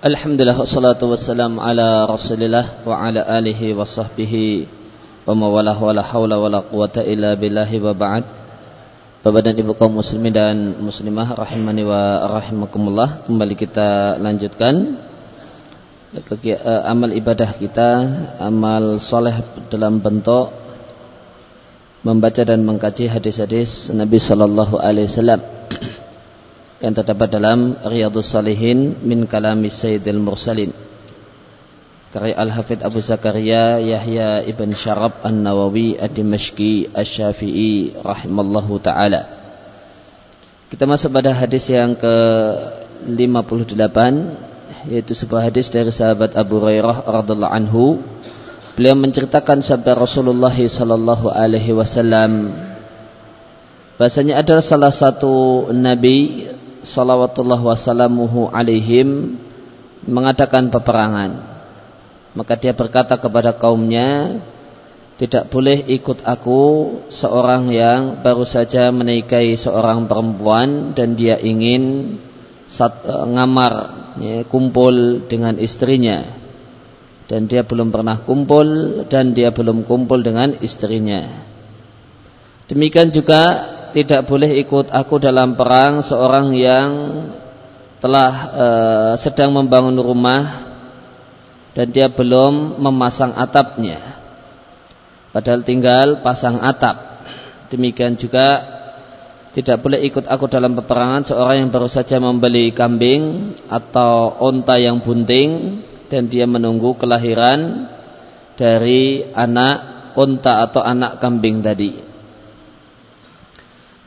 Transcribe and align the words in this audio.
Alhamdulillah 0.00 0.56
wassalatu 0.56 1.12
wassalamu 1.12 1.60
ala 1.60 2.08
Rasulillah 2.08 2.88
wa 2.88 3.04
ala 3.04 3.20
alihi 3.20 3.76
wa 3.76 3.84
sahbihi 3.84 4.64
wa 5.28 5.36
mawalah 5.36 5.76
wa 5.76 5.92
la 5.92 6.00
hawla 6.00 6.40
wa 6.40 6.48
la 6.48 6.64
quwata 6.64 7.04
illa 7.04 7.36
billahi 7.36 7.76
wa 7.84 7.92
ba'd. 7.92 8.24
Bapak 9.20 9.44
dan 9.44 9.60
Ibu 9.60 9.76
kaum 9.76 10.00
muslimin 10.00 10.32
dan 10.32 10.56
muslimah 10.80 11.36
rahimani 11.36 11.84
wa 11.84 12.32
rahimakumullah. 12.32 13.28
Kembali 13.28 13.52
kita 13.52 14.16
lanjutkan 14.16 15.04
eh, 16.16 16.56
amal 16.64 17.12
ibadah 17.12 17.52
kita, 17.60 17.88
amal 18.40 18.96
soleh 19.04 19.44
dalam 19.68 20.00
bentuk 20.00 20.48
membaca 22.08 22.40
dan 22.40 22.64
mengkaji 22.64 23.04
hadis-hadis 23.04 23.92
Nabi 23.92 24.16
sallallahu 24.16 24.80
alaihi 24.80 25.12
wasallam 25.12 25.44
yang 26.80 26.96
terdapat 26.96 27.28
dalam 27.28 27.76
Riyadhus 27.76 28.32
Salihin 28.32 28.96
min 29.04 29.28
kalami 29.28 29.68
Sayyidil 29.68 30.20
Mursalin 30.20 30.72
karya 32.10 32.34
Al-Hafidh 32.34 32.82
Abu 32.82 32.98
Zakaria 32.98 33.78
Yahya 33.78 34.42
Ibn 34.42 34.74
Syarab 34.74 35.22
An-Nawawi 35.22 35.94
Ad-Dimashqi 35.94 36.90
Asy-Syafi'i 36.90 38.02
rahimallahu 38.02 38.82
taala. 38.82 39.30
Kita 40.70 40.86
masuk 40.90 41.14
pada 41.14 41.34
hadis 41.34 41.70
yang 41.70 41.94
ke-58 41.94 43.98
yaitu 44.90 45.12
sebuah 45.14 45.50
hadis 45.50 45.70
dari 45.70 45.94
sahabat 45.94 46.34
Abu 46.34 46.58
Hurairah 46.58 47.06
radhiallahu 47.06 47.54
anhu. 47.54 48.02
Beliau 48.74 48.98
menceritakan 48.98 49.62
sabda 49.62 49.94
Rasulullah 49.94 50.54
sallallahu 50.54 51.30
alaihi 51.30 51.74
wasallam 51.74 52.54
bahasanya 54.00 54.40
adalah 54.40 54.64
salah 54.64 54.88
satu 54.88 55.68
nabi 55.76 56.48
salawatullah 56.82 57.60
wassalamuhu 57.60 58.50
alaihim 58.50 59.36
mengadakan 60.04 60.72
peperangan. 60.72 61.30
Maka 62.32 62.54
dia 62.56 62.72
berkata 62.72 63.18
kepada 63.18 63.56
kaumnya 63.56 64.38
tidak 65.20 65.52
boleh 65.52 65.84
ikut 65.84 66.24
aku 66.24 66.60
seorang 67.12 67.68
yang 67.68 68.24
baru 68.24 68.48
saja 68.48 68.88
menikahi 68.88 69.52
seorang 69.52 70.08
perempuan 70.08 70.96
dan 70.96 71.12
dia 71.12 71.36
ingin 71.36 72.16
sat, 72.64 73.04
e, 73.04 73.14
ngamar 73.28 73.74
ya, 74.16 74.36
kumpul 74.48 75.26
dengan 75.28 75.60
istrinya. 75.60 76.24
Dan 77.28 77.46
dia 77.46 77.62
belum 77.62 77.94
pernah 77.94 78.18
kumpul 78.18 78.66
dan 79.06 79.36
dia 79.36 79.52
belum 79.52 79.84
kumpul 79.86 80.24
dengan 80.24 80.56
istrinya. 80.64 81.28
Demikian 82.66 83.14
juga 83.14 83.66
tidak 83.90 84.26
boleh 84.26 84.58
ikut 84.62 84.90
aku 84.90 85.18
dalam 85.18 85.54
perang 85.58 86.02
seorang 86.02 86.54
yang 86.54 86.88
telah 88.00 88.32
e, 88.50 88.66
sedang 89.20 89.52
membangun 89.52 90.00
rumah 90.00 90.70
dan 91.76 91.92
dia 91.92 92.10
belum 92.10 92.80
memasang 92.80 93.36
atapnya. 93.36 94.00
Padahal 95.30 95.62
tinggal 95.62 96.24
pasang 96.26 96.58
atap. 96.58 97.22
Demikian 97.70 98.18
juga 98.18 98.66
tidak 99.54 99.78
boleh 99.82 100.02
ikut 100.02 100.26
aku 100.26 100.50
dalam 100.50 100.74
peperangan 100.74 101.26
seorang 101.26 101.66
yang 101.66 101.70
baru 101.70 101.86
saja 101.86 102.18
membeli 102.18 102.74
kambing 102.74 103.54
atau 103.70 104.34
onta 104.42 104.78
yang 104.78 104.98
bunting 105.02 105.82
dan 106.10 106.26
dia 106.26 106.46
menunggu 106.50 106.98
kelahiran 106.98 107.86
dari 108.58 109.22
anak 109.30 110.10
onta 110.18 110.66
atau 110.66 110.82
anak 110.82 111.22
kambing 111.22 111.62
tadi. 111.62 112.09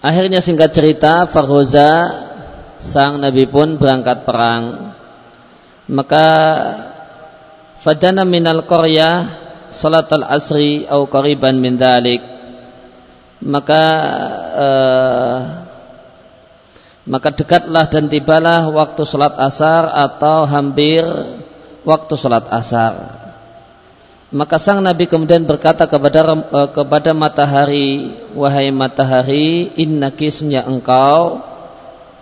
Akhirnya 0.03 0.43
singkat 0.43 0.75
cerita 0.75 1.23
Farhoza 1.31 1.87
sang 2.83 3.23
Nabi 3.23 3.47
pun 3.47 3.79
berangkat 3.79 4.27
perang. 4.27 4.91
Maka 5.87 6.27
fadana 7.79 8.27
minal 8.27 8.67
qaryah 8.67 9.31
salat 9.71 10.11
al-asri 10.11 10.83
au 10.91 11.07
qariban 11.07 11.55
min 11.55 11.79
dalik. 11.79 12.19
Maka 13.47 13.83
uh, 14.59 15.39
maka 17.07 17.31
dekatlah 17.31 17.87
dan 17.87 18.11
tibalah 18.11 18.67
waktu 18.75 19.07
salat 19.07 19.39
asar 19.39 19.87
atau 19.87 20.43
hampir 20.43 21.07
waktu 21.87 22.13
salat 22.19 22.51
asar. 22.51 23.22
Maka 24.33 24.57
sang 24.57 24.81
Nabi 24.81 25.05
kemudian 25.05 25.45
berkata 25.45 25.85
kepada 25.85 26.25
uh, 26.25 26.69
kepada 26.73 27.13
matahari, 27.13 28.17
wahai 28.33 28.73
matahari, 28.73 29.69
innaki 29.77 30.33
sunya 30.33 30.65
engkau 30.65 31.45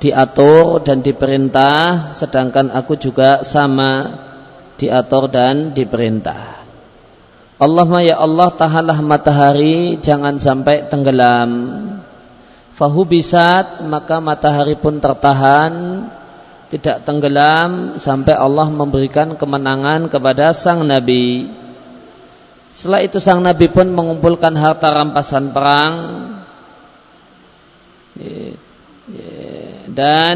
diatur 0.04 0.84
dan 0.84 1.00
diperintah, 1.00 2.12
sedangkan 2.18 2.68
aku 2.74 3.00
juga 3.00 3.48
sama 3.48 4.20
diatur 4.76 5.32
dan 5.32 5.72
diperintah. 5.72 6.60
Allahumma 7.62 8.02
ya 8.02 8.18
Allah 8.18 8.50
tahanlah 8.60 9.00
matahari 9.06 10.02
jangan 10.02 10.42
sampai 10.42 10.90
tenggelam. 10.90 11.50
Fahubisat 12.74 13.86
maka 13.86 14.18
matahari 14.18 14.74
pun 14.74 14.98
tertahan 14.98 16.04
tidak 16.74 17.06
tenggelam 17.06 18.02
sampai 18.02 18.34
Allah 18.34 18.66
memberikan 18.68 19.38
kemenangan 19.38 20.10
kepada 20.10 20.50
sang 20.58 20.82
Nabi. 20.90 21.46
Setelah 22.72 23.04
itu 23.04 23.20
sang 23.20 23.44
Nabi 23.44 23.68
pun 23.68 23.92
mengumpulkan 23.92 24.56
harta 24.56 24.96
rampasan 24.96 25.52
perang 25.52 25.94
dan 29.92 30.36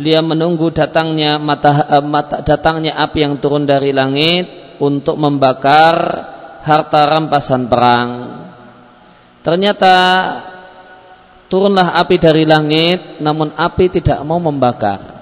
beliau 0.00 0.24
menunggu 0.24 0.72
datangnya 0.74 1.36
mata, 1.38 1.86
eh, 1.86 2.04
mata, 2.04 2.42
datangnya 2.42 2.96
api 2.98 3.18
yang 3.20 3.34
turun 3.38 3.68
dari 3.68 3.92
langit 3.92 4.76
untuk 4.80 5.14
membakar 5.20 5.96
harta 6.64 7.00
rampasan 7.06 7.68
perang. 7.68 8.08
Ternyata 9.40 9.94
turunlah 11.52 11.96
api 12.00 12.16
dari 12.16 12.44
langit, 12.48 13.20
namun 13.20 13.52
api 13.52 14.00
tidak 14.00 14.20
mau 14.24 14.40
membakar. 14.40 15.19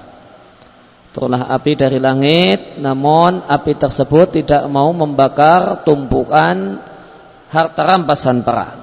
Turunlah 1.09 1.49
api 1.49 1.73
dari 1.73 1.97
langit 1.97 2.77
Namun 2.77 3.41
api 3.49 3.73
tersebut 3.75 4.43
tidak 4.43 4.69
mau 4.69 4.93
membakar 4.93 5.83
tumpukan 5.83 6.85
harta 7.49 7.83
rampasan 7.83 8.45
perang. 8.45 8.77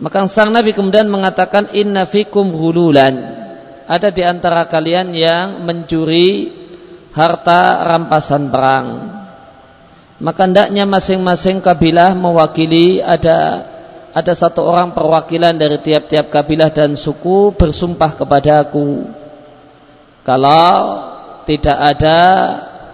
Maka 0.00 0.24
sang 0.30 0.54
Nabi 0.54 0.72
kemudian 0.72 1.10
mengatakan 1.10 1.74
Inna 1.76 2.06
fikum 2.06 2.54
hululan 2.54 3.18
Ada 3.84 4.14
di 4.14 4.22
antara 4.22 4.64
kalian 4.64 5.12
yang 5.12 5.66
mencuri 5.66 6.60
harta 7.10 7.82
rampasan 7.84 8.48
perang. 8.48 8.86
Maka 10.20 10.46
hendaknya 10.46 10.86
masing-masing 10.86 11.58
kabilah 11.64 12.14
mewakili 12.14 13.02
ada 13.02 13.66
ada 14.10 14.32
satu 14.34 14.66
orang 14.66 14.92
perwakilan 14.92 15.54
dari 15.54 15.78
tiap-tiap 15.78 16.30
kabilah 16.34 16.70
dan 16.74 16.98
suku 16.98 17.54
bersumpah 17.54 18.18
kepada 18.18 18.66
aku 18.66 19.06
kalau 20.22 20.68
tidak 21.48 21.78
ada 21.80 22.18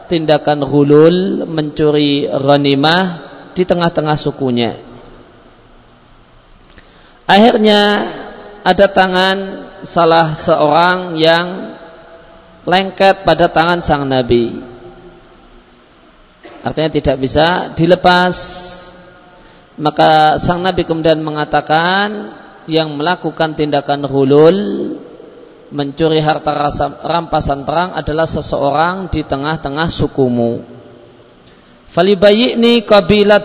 tindakan 0.06 0.62
hulul 0.62 1.44
mencuri 1.44 2.30
ghanimah 2.30 3.04
di 3.52 3.62
tengah-tengah 3.66 4.16
sukunya. 4.16 4.78
Akhirnya 7.26 7.82
ada 8.62 8.86
tangan 8.86 9.38
salah 9.82 10.30
seorang 10.34 11.18
yang 11.18 11.74
lengket 12.66 13.26
pada 13.26 13.50
tangan 13.50 13.82
sang 13.82 14.06
Nabi. 14.06 14.62
Artinya 16.62 16.90
tidak 16.90 17.16
bisa 17.18 17.74
dilepas. 17.74 18.34
Maka 19.76 20.40
sang 20.40 20.64
Nabi 20.64 20.82
kemudian 20.86 21.20
mengatakan 21.20 22.34
yang 22.66 22.94
melakukan 22.98 23.54
tindakan 23.54 24.06
hulul 24.08 24.58
mencuri 25.70 26.22
harta 26.22 26.54
rampasan 27.02 27.66
perang 27.66 27.94
adalah 27.94 28.26
seseorang 28.28 29.10
di 29.10 29.26
tengah-tengah 29.26 29.88
sukumu. 29.90 30.62
Falibayini 31.90 32.84
kabila 32.84 33.40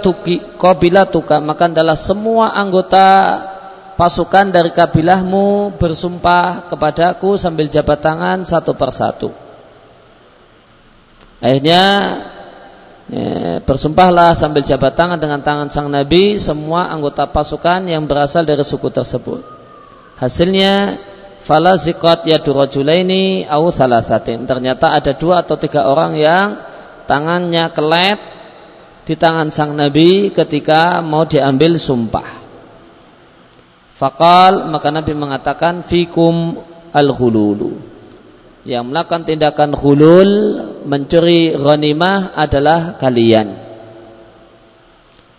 tuka 1.07 1.37
maka 1.39 1.63
adalah 1.71 1.95
semua 1.95 2.51
anggota 2.51 3.07
pasukan 3.95 4.51
dari 4.51 4.75
kabilahmu 4.75 5.77
bersumpah 5.79 6.67
kepadaku 6.67 7.39
sambil 7.39 7.71
jabat 7.71 8.03
tangan 8.03 8.43
satu 8.43 8.75
persatu. 8.75 9.29
Akhirnya 11.41 11.83
ya, 13.09 13.59
bersumpahlah 13.65 14.37
sambil 14.37 14.61
jabat 14.61 14.93
tangan 14.93 15.17
dengan 15.17 15.41
tangan 15.41 15.69
sang 15.73 15.89
Nabi 15.89 16.37
semua 16.37 16.91
anggota 16.91 17.29
pasukan 17.29 17.87
yang 17.87 18.05
berasal 18.05 18.45
dari 18.45 18.61
suku 18.61 18.89
tersebut. 18.93 19.41
Hasilnya 20.21 21.01
fala 21.41 21.75
ziqat 21.75 22.23
yadu 22.29 22.53
rajulaini 22.53 23.43
au 23.49 23.73
thalathatin. 23.73 24.45
Ternyata 24.45 24.93
ada 24.93 25.17
dua 25.17 25.41
atau 25.41 25.57
tiga 25.57 25.89
orang 25.89 26.15
yang 26.15 26.61
tangannya 27.09 27.73
kelet 27.73 28.19
di 29.03 29.17
tangan 29.17 29.49
sang 29.49 29.73
Nabi 29.73 30.29
ketika 30.31 31.01
mau 31.01 31.25
diambil 31.25 31.81
sumpah. 31.81 32.39
Fakal 33.97 34.69
maka 34.69 34.89
Nabi 34.89 35.13
mengatakan 35.13 35.85
fikum 35.85 36.57
al-hululu. 36.93 37.91
yang 38.61 38.93
melakukan 38.93 39.25
tindakan 39.25 39.73
hulul 39.73 40.31
mencuri 40.85 41.57
ghanimah 41.57 42.37
adalah 42.37 43.01
kalian. 43.01 43.57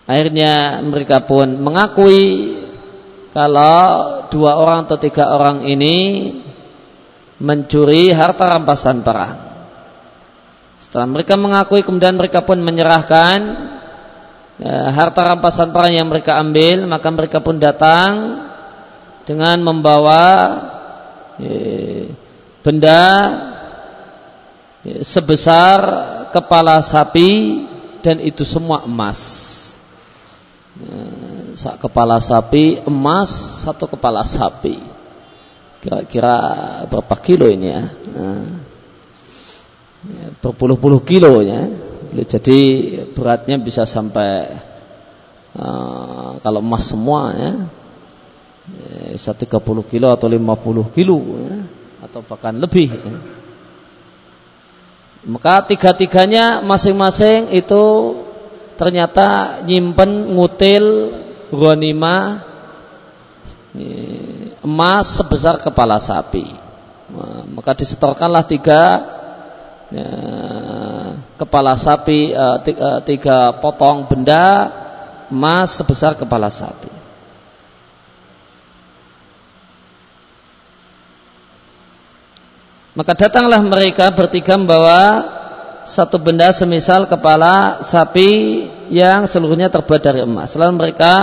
Akhirnya 0.03 0.83
mereka 0.83 1.23
pun 1.23 1.63
mengakui 1.63 2.51
kalau 3.33 3.81
dua 4.29 4.61
orang 4.61 4.85
atau 4.85 5.01
tiga 5.01 5.33
orang 5.33 5.65
ini 5.65 6.29
mencuri 7.41 8.13
harta 8.13 8.45
rampasan 8.45 9.01
perang. 9.01 9.35
Setelah 10.77 11.09
mereka 11.09 11.33
mengakui 11.35 11.81
kemudian 11.81 12.13
mereka 12.13 12.45
pun 12.45 12.61
menyerahkan 12.61 13.39
ya, 14.61 14.93
harta 14.93 15.33
rampasan 15.33 15.73
perang 15.73 15.97
yang 15.97 16.07
mereka 16.13 16.37
ambil, 16.37 16.85
maka 16.85 17.09
mereka 17.09 17.41
pun 17.41 17.57
datang 17.57 18.37
dengan 19.25 19.57
membawa 19.65 20.23
ya, 21.41 22.13
benda 22.61 23.03
ya, 24.85 25.01
sebesar 25.01 25.79
kepala 26.29 26.85
sapi 26.85 27.65
dan 28.05 28.21
itu 28.21 28.45
semua 28.45 28.85
emas. 28.85 29.49
Ya, 30.73 31.77
kepala 31.77 32.17
sapi 32.17 32.81
emas 32.81 33.29
satu 33.61 33.85
kepala 33.85 34.25
sapi. 34.25 34.81
Kira-kira 35.85 36.33
berapa 36.89 37.15
kilo 37.21 37.45
ini 37.45 37.67
ya, 37.69 37.83
nah, 38.15 38.45
berpuluh-puluh 40.41 41.03
kilo 41.05 41.43
ya. 41.45 41.69
Jadi 42.13 42.59
beratnya 43.13 43.57
bisa 43.57 43.85
sampai 43.85 44.53
uh, 45.57 46.37
kalau 46.41 46.61
emas 46.61 46.89
semua 46.89 47.33
ya, 47.33 47.51
ya 48.69 49.13
bisa 49.13 49.33
30 49.33 49.91
kilo 49.91 50.07
atau 50.09 50.25
50 50.29 50.95
kilo 50.95 51.17
ya, 51.19 51.57
atau 52.05 52.21
bahkan 52.25 52.53
lebih 52.57 52.89
ya. 52.89 53.15
maka 55.23 55.63
tiga-tiganya 55.67 56.65
masing-masing 56.65 57.53
itu 57.53 57.83
ternyata 58.75 59.59
nyimpen 59.65 60.33
ngutil 60.33 60.85
ghanimah 61.53 62.53
emas 64.61 65.05
sebesar 65.17 65.57
kepala 65.61 65.97
sapi. 65.97 66.45
Maka 67.53 67.77
disetorkanlah 67.77 68.45
tiga 68.45 68.81
ya, 69.93 70.07
kepala 71.37 71.77
sapi, 71.77 72.33
eh, 72.33 72.57
eh, 72.65 72.99
tiga 73.05 73.57
potong 73.61 74.09
benda 74.09 74.69
emas 75.29 75.73
sebesar 75.77 76.17
kepala 76.17 76.49
sapi. 76.49 76.89
Maka 82.93 83.17
datanglah 83.17 83.57
mereka 83.65 84.13
bertiga 84.13 84.53
membawa 84.53 85.25
satu 85.83 86.19
benda 86.19 86.49
semisal 86.55 87.07
kepala 87.07 87.83
sapi 87.83 88.63
yang 88.87 89.27
seluruhnya 89.27 89.67
terbuat 89.67 90.01
dari 90.01 90.21
emas. 90.23 90.55
Lalu 90.55 90.73
mereka 90.79 91.13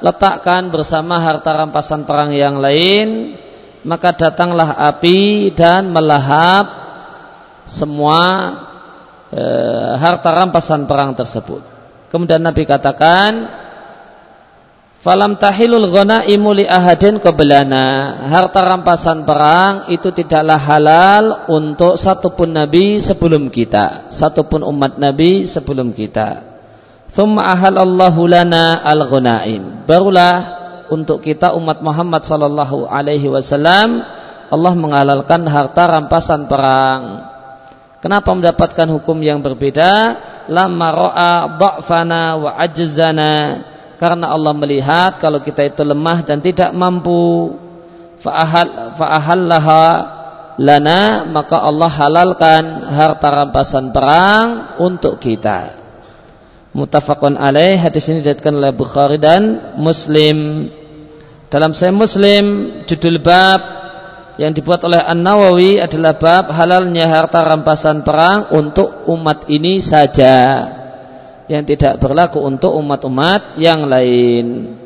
letakkan 0.00 0.72
bersama 0.72 1.20
harta 1.20 1.52
rampasan 1.52 2.08
perang 2.08 2.32
yang 2.32 2.56
lain, 2.58 3.36
maka 3.84 4.16
datanglah 4.16 4.76
api 4.76 5.52
dan 5.52 5.92
melahap 5.92 6.66
semua 7.68 8.20
e, 9.28 9.44
harta 10.00 10.30
rampasan 10.32 10.88
perang 10.88 11.12
tersebut. 11.12 11.62
Kemudian 12.10 12.42
Nabi 12.42 12.66
katakan, 12.66 13.46
Falam 15.00 15.40
tahilul 15.40 15.88
ghanaimu 15.88 16.60
li 16.60 16.68
ahadin 16.68 17.24
qablana. 17.24 18.20
Harta 18.28 18.60
rampasan 18.60 19.24
perang 19.24 19.88
itu 19.88 20.12
tidaklah 20.12 20.60
halal 20.60 21.24
untuk 21.48 21.96
satupun 21.96 22.52
nabi 22.52 23.00
sebelum 23.00 23.48
kita, 23.48 24.12
satupun 24.12 24.60
umat 24.60 25.00
nabi 25.00 25.48
sebelum 25.48 25.96
kita. 25.96 26.44
Thumma 27.08 27.56
ahalallahu 27.56 28.28
lana 28.28 28.84
al-ghanaim. 28.84 29.88
Barulah 29.88 30.60
untuk 30.92 31.24
kita 31.24 31.56
umat 31.56 31.80
Muhammad 31.80 32.20
sallallahu 32.28 32.84
alaihi 32.84 33.32
wasallam 33.32 34.04
Allah 34.52 34.74
menghalalkan 34.76 35.48
harta 35.48 35.96
rampasan 35.96 36.44
perang. 36.44 37.24
Kenapa 38.04 38.36
mendapatkan 38.36 38.84
hukum 39.00 39.16
yang 39.24 39.40
berbeda? 39.40 40.20
Lama 40.52 40.88
ra'a 40.92 41.32
dha'fana 41.56 42.36
wa 42.36 42.50
ajzana 42.60 43.32
karena 44.00 44.32
Allah 44.32 44.56
melihat 44.56 45.20
kalau 45.20 45.44
kita 45.44 45.68
itu 45.68 45.84
lemah 45.84 46.24
dan 46.24 46.40
tidak 46.40 46.72
mampu. 46.72 47.52
Fa'ahal 48.24 48.96
fa'ahallaha 48.96 49.84
lana 50.56 51.28
maka 51.28 51.60
Allah 51.60 51.92
halalkan 51.92 52.80
harta 52.80 53.28
rampasan 53.28 53.92
perang 53.92 54.80
untuk 54.80 55.20
kita. 55.20 55.76
Mutafakun 56.72 57.36
alaih 57.36 57.76
hadis 57.76 58.08
ini 58.08 58.24
diriwayatkan 58.24 58.54
oleh 58.56 58.72
Bukhari 58.72 59.20
dan 59.20 59.76
Muslim. 59.76 60.68
Dalam 61.52 61.76
saya 61.76 61.92
Muslim 61.92 62.44
judul 62.88 63.20
bab 63.20 63.60
yang 64.40 64.56
dibuat 64.56 64.80
oleh 64.80 64.96
An-Nawawi 64.96 65.76
adalah 65.76 66.16
bab 66.16 66.48
halalnya 66.56 67.04
harta 67.04 67.44
rampasan 67.44 68.00
perang 68.00 68.48
untuk 68.56 69.04
umat 69.12 69.44
ini 69.52 69.76
saja 69.84 70.79
yang 71.50 71.66
tidak 71.66 71.98
berlaku 71.98 72.38
untuk 72.38 72.70
umat-umat 72.78 73.58
yang 73.58 73.90
lain. 73.90 74.78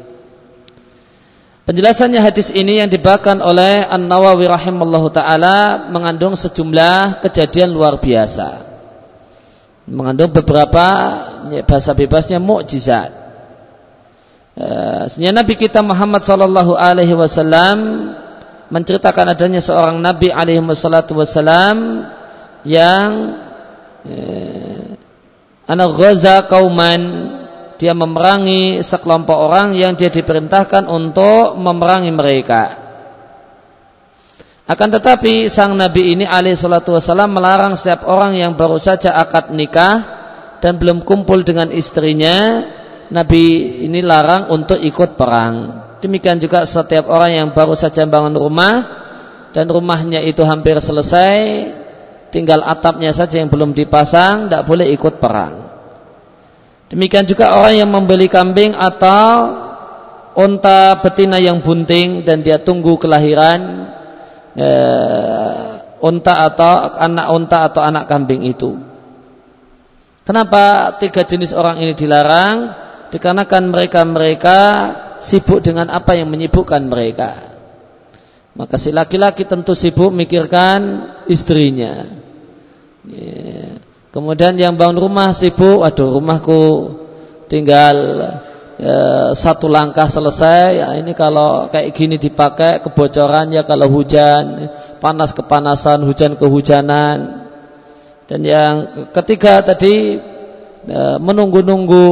Penjelasannya 1.68 2.20
hadis 2.24 2.48
ini 2.52 2.80
yang 2.80 2.88
dibawakan 2.88 3.44
oleh 3.44 3.84
An-Nawawi 3.84 4.48
rahimallahu 4.48 5.12
taala 5.12 5.88
mengandung 5.92 6.36
sejumlah 6.36 7.20
kejadian 7.20 7.76
luar 7.76 8.00
biasa. 8.00 8.64
Mengandung 9.84 10.32
beberapa 10.32 10.84
bahasa 11.68 11.92
bebasnya 11.92 12.40
mukjizat. 12.40 13.12
Eh, 14.56 15.32
Nabi 15.32 15.60
kita 15.60 15.84
Muhammad 15.84 16.24
sallallahu 16.24 16.76
alaihi 16.80 17.12
wasallam 17.12 18.12
menceritakan 18.72 19.36
adanya 19.36 19.60
seorang 19.60 20.00
nabi 20.00 20.32
alaihi 20.32 20.64
wasallam 20.64 22.08
yang 22.64 23.36
eh, 24.08 24.96
anak 25.64 25.90
ghaza 25.96 26.44
kauman 26.48 27.02
dia 27.74 27.92
memerangi 27.92 28.80
sekelompok 28.80 29.34
orang 29.34 29.74
yang 29.74 29.98
dia 29.98 30.08
diperintahkan 30.08 30.86
untuk 30.86 31.58
memerangi 31.58 32.12
mereka. 32.14 32.62
Akan 34.64 34.88
tetapi 34.88 35.52
sang 35.52 35.76
Nabi 35.76 36.16
ini 36.16 36.24
alaihi 36.24 36.56
salatu 36.56 36.96
melarang 37.28 37.76
setiap 37.76 38.08
orang 38.08 38.32
yang 38.32 38.56
baru 38.56 38.80
saja 38.80 39.12
akad 39.12 39.52
nikah 39.52 40.00
dan 40.64 40.80
belum 40.80 41.04
kumpul 41.04 41.44
dengan 41.44 41.68
istrinya, 41.68 42.64
Nabi 43.12 43.84
ini 43.84 44.00
larang 44.00 44.48
untuk 44.48 44.80
ikut 44.80 45.20
perang. 45.20 45.84
Demikian 46.00 46.40
juga 46.40 46.64
setiap 46.64 47.12
orang 47.12 47.36
yang 47.36 47.48
baru 47.52 47.76
saja 47.76 48.08
bangun 48.08 48.32
rumah 48.32 48.88
dan 49.52 49.68
rumahnya 49.68 50.24
itu 50.24 50.40
hampir 50.48 50.80
selesai, 50.80 51.36
tinggal 52.34 52.66
atapnya 52.66 53.14
saja 53.14 53.38
yang 53.38 53.46
belum 53.46 53.78
dipasang, 53.78 54.50
tidak 54.50 54.66
boleh 54.66 54.90
ikut 54.90 55.22
perang. 55.22 55.70
Demikian 56.90 57.30
juga 57.30 57.54
orang 57.54 57.78
yang 57.78 57.90
membeli 57.94 58.26
kambing 58.26 58.74
atau 58.74 59.54
unta 60.34 60.98
betina 60.98 61.38
yang 61.38 61.62
bunting 61.62 62.26
dan 62.26 62.42
dia 62.42 62.58
tunggu 62.58 62.98
kelahiran 62.98 63.86
e, 64.58 64.68
unta 66.02 66.50
atau 66.50 66.90
anak 66.98 67.26
unta 67.30 67.58
atau 67.70 67.80
anak 67.86 68.10
kambing 68.10 68.42
itu. 68.42 68.74
Kenapa 70.26 70.96
tiga 70.98 71.22
jenis 71.22 71.54
orang 71.54 71.78
ini 71.78 71.94
dilarang? 71.94 72.82
Dikarenakan 73.14 73.70
mereka-mereka 73.70 74.58
sibuk 75.22 75.62
dengan 75.62 75.86
apa 75.86 76.18
yang 76.18 76.26
menyibukkan 76.34 76.82
mereka. 76.82 77.54
Maka 78.54 78.78
si 78.78 78.94
laki-laki 78.94 79.46
tentu 79.46 79.74
sibuk 79.74 80.14
mikirkan 80.14 81.10
istrinya. 81.26 82.23
Ya. 83.08 83.80
Kemudian 84.14 84.54
yang 84.54 84.78
bangun 84.78 85.02
rumah 85.02 85.34
sibuk, 85.34 85.82
aduh 85.82 86.14
rumahku 86.14 86.62
tinggal 87.50 87.96
ya, 88.78 89.34
satu 89.34 89.66
langkah 89.66 90.06
selesai. 90.06 90.78
Ya, 90.78 90.88
ini 90.94 91.18
kalau 91.18 91.66
kayak 91.66 91.90
gini 91.98 92.16
dipakai 92.16 92.78
kebocorannya 92.78 93.66
kalau 93.66 93.90
hujan, 93.90 94.70
panas 95.02 95.34
kepanasan, 95.34 96.06
hujan 96.06 96.38
kehujanan. 96.38 97.42
Dan 98.30 98.40
yang 98.46 98.74
ketiga 99.10 99.66
tadi 99.66 100.14
ya, 100.86 101.18
menunggu-nunggu 101.18 102.06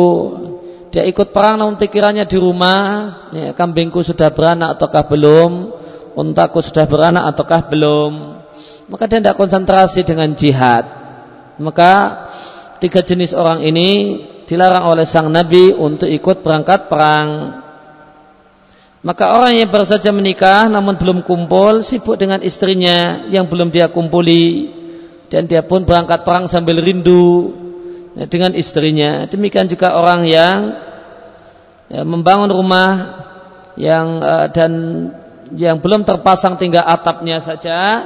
dia 0.91 1.07
ikut 1.07 1.31
perang 1.31 1.57
namun 1.57 1.79
pikirannya 1.79 2.27
di 2.27 2.37
rumah, 2.37 2.83
ya, 3.31 3.55
kambingku 3.55 4.03
sudah 4.03 4.35
beranak 4.35 4.75
ataukah 4.75 5.07
belum, 5.07 5.71
untaku 6.19 6.61
sudah 6.61 6.85
beranak 6.91 7.31
ataukah 7.31 7.71
belum 7.71 8.42
maka 8.93 9.09
dia 9.09 9.25
tidak 9.25 9.41
konsentrasi 9.41 10.05
dengan 10.05 10.37
jihad. 10.37 10.85
Maka 11.57 12.29
tiga 12.77 13.01
jenis 13.01 13.33
orang 13.33 13.65
ini 13.65 14.21
dilarang 14.45 14.85
oleh 14.93 15.09
sang 15.09 15.33
Nabi 15.33 15.73
untuk 15.73 16.13
ikut 16.13 16.45
berangkat 16.45 16.93
perang. 16.93 17.57
Maka 19.01 19.33
orang 19.33 19.57
yang 19.57 19.73
baru 19.73 19.89
saja 19.89 20.13
menikah 20.13 20.69
namun 20.69 21.01
belum 21.01 21.25
kumpul 21.25 21.81
sibuk 21.81 22.21
dengan 22.21 22.45
istrinya 22.45 23.25
yang 23.33 23.49
belum 23.49 23.73
dia 23.73 23.89
kumpuli 23.89 24.69
dan 25.33 25.49
dia 25.49 25.65
pun 25.65 25.89
berangkat 25.89 26.29
perang 26.29 26.45
sambil 26.45 26.85
rindu 26.85 27.57
dengan 28.29 28.53
istrinya. 28.53 29.25
Demikian 29.25 29.73
juga 29.73 29.97
orang 29.97 30.29
yang 30.29 30.77
ya, 31.89 32.05
membangun 32.05 32.53
rumah 32.53 33.25
yang 33.81 34.21
uh, 34.21 34.47
dan 34.53 34.73
yang 35.57 35.81
belum 35.81 36.05
terpasang 36.05 36.61
tinggal 36.61 36.85
atapnya 36.85 37.41
saja 37.41 38.05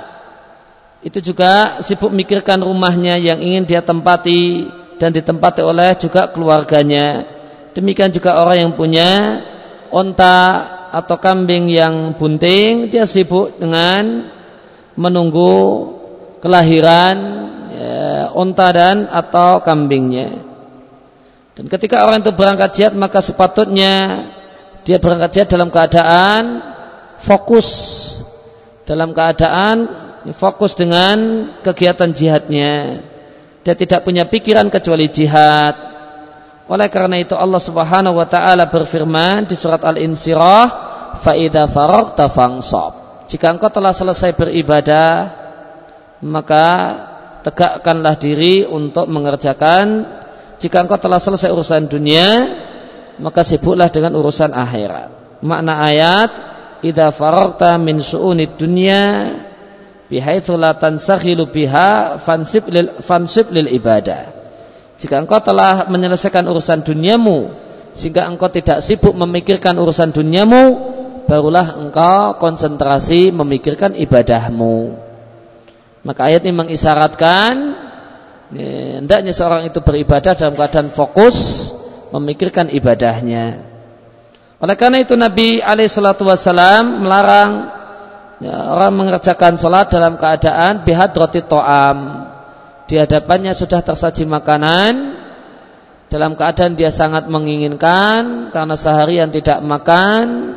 itu 1.04 1.18
juga 1.20 1.82
sibuk 1.84 2.08
mikirkan 2.08 2.64
rumahnya 2.64 3.20
yang 3.20 3.38
ingin 3.42 3.68
dia 3.68 3.84
tempati 3.84 4.68
dan 4.96 5.12
ditempati 5.12 5.60
oleh 5.60 5.92
juga 6.00 6.32
keluarganya. 6.32 7.28
Demikian 7.76 8.08
juga 8.08 8.40
orang 8.40 8.56
yang 8.68 8.72
punya 8.72 9.10
onta 9.92 10.38
atau 10.96 11.16
kambing 11.20 11.68
yang 11.68 12.16
bunting 12.16 12.88
dia 12.88 13.04
sibuk 13.04 13.60
dengan 13.60 14.32
menunggu 14.96 15.52
kelahiran 16.40 17.16
ya, 17.68 18.32
onta 18.32 18.72
dan 18.72 19.04
atau 19.12 19.60
kambingnya. 19.60 20.40
Dan 21.56 21.68
ketika 21.68 22.08
orang 22.08 22.24
itu 22.24 22.32
berangkat 22.32 22.70
jihad 22.76 22.94
maka 22.96 23.20
sepatutnya 23.20 24.24
dia 24.88 24.96
berangkat 24.96 25.30
jihad 25.36 25.48
dalam 25.52 25.68
keadaan 25.68 26.64
fokus 27.20 27.68
dalam 28.86 29.12
keadaan 29.12 30.05
fokus 30.34 30.74
dengan 30.74 31.50
kegiatan 31.62 32.10
jihadnya. 32.10 33.02
Dia 33.62 33.74
tidak 33.74 34.06
punya 34.06 34.26
pikiran 34.26 34.70
kecuali 34.70 35.10
jihad. 35.10 35.74
Oleh 36.66 36.88
karena 36.90 37.22
itu 37.22 37.34
Allah 37.38 37.62
Subhanahu 37.62 38.18
wa 38.18 38.26
taala 38.26 38.66
berfirman 38.66 39.46
di 39.46 39.54
surat 39.54 39.82
Al-Insyirah, 39.86 40.64
"Fa 41.22 41.34
idza 41.34 41.70
faragta 41.70 42.26
fansab." 42.26 43.26
Jika 43.30 43.54
engkau 43.54 43.70
telah 43.70 43.94
selesai 43.94 44.34
beribadah, 44.34 45.10
maka 46.22 46.66
tegakkanlah 47.46 48.18
diri 48.18 48.66
untuk 48.66 49.06
mengerjakan 49.10 50.06
jika 50.56 50.82
engkau 50.82 50.96
telah 50.96 51.20
selesai 51.20 51.52
urusan 51.52 51.84
dunia, 51.84 52.28
maka 53.20 53.44
sibuklah 53.44 53.92
dengan 53.92 54.16
urusan 54.16 54.56
akhirat. 54.56 55.42
Makna 55.44 55.84
ayat, 55.84 56.30
"Idza 56.80 57.12
faragta 57.12 57.76
min 57.76 58.00
su'unid 58.00 58.56
dunya 58.56 59.04
bihaitsu 60.06 60.54
la 60.54 60.74
tansakhilu 60.76 61.50
biha 61.50 62.18
fansib 62.20 63.48
lil 63.52 63.68
ibadah." 63.70 64.32
Jika 64.96 65.20
engkau 65.20 65.44
telah 65.44 65.84
menyelesaikan 65.92 66.48
urusan 66.48 66.80
duniamu 66.80 67.52
sehingga 67.92 68.24
engkau 68.24 68.48
tidak 68.48 68.80
sibuk 68.80 69.12
memikirkan 69.12 69.76
urusan 69.76 70.12
duniamu, 70.12 70.64
barulah 71.28 71.76
engkau 71.76 72.40
konsentrasi 72.40 73.28
memikirkan 73.28 73.92
ibadahmu. 73.92 74.96
Maka 76.06 76.32
ayat 76.32 76.46
ini 76.48 76.54
mengisyaratkan 76.54 77.52
ya, 78.54 79.02
hendaknya 79.02 79.34
seorang 79.34 79.68
itu 79.68 79.82
beribadah 79.82 80.32
dalam 80.38 80.54
keadaan 80.54 80.88
fokus 80.88 81.68
memikirkan 82.14 82.70
ibadahnya. 82.70 83.66
Oleh 84.56 84.76
karena 84.80 85.04
itu 85.04 85.12
Nabi 85.18 85.60
alaihissalatu 85.60 86.24
wassalam 86.24 87.04
melarang 87.04 87.75
ya, 88.42 88.54
orang 88.72 88.92
mengerjakan 88.96 89.56
sholat 89.56 89.88
dalam 89.88 90.20
keadaan 90.20 90.84
roti 91.12 91.40
to'am. 91.44 91.98
Di 92.86 93.02
hadapannya 93.02 93.50
sudah 93.50 93.82
tersaji 93.82 94.24
makanan. 94.28 95.24
Dalam 96.06 96.38
keadaan 96.38 96.78
dia 96.78 96.94
sangat 96.94 97.26
menginginkan 97.26 98.54
karena 98.54 98.78
seharian 98.78 99.26
tidak 99.34 99.58
makan 99.58 100.54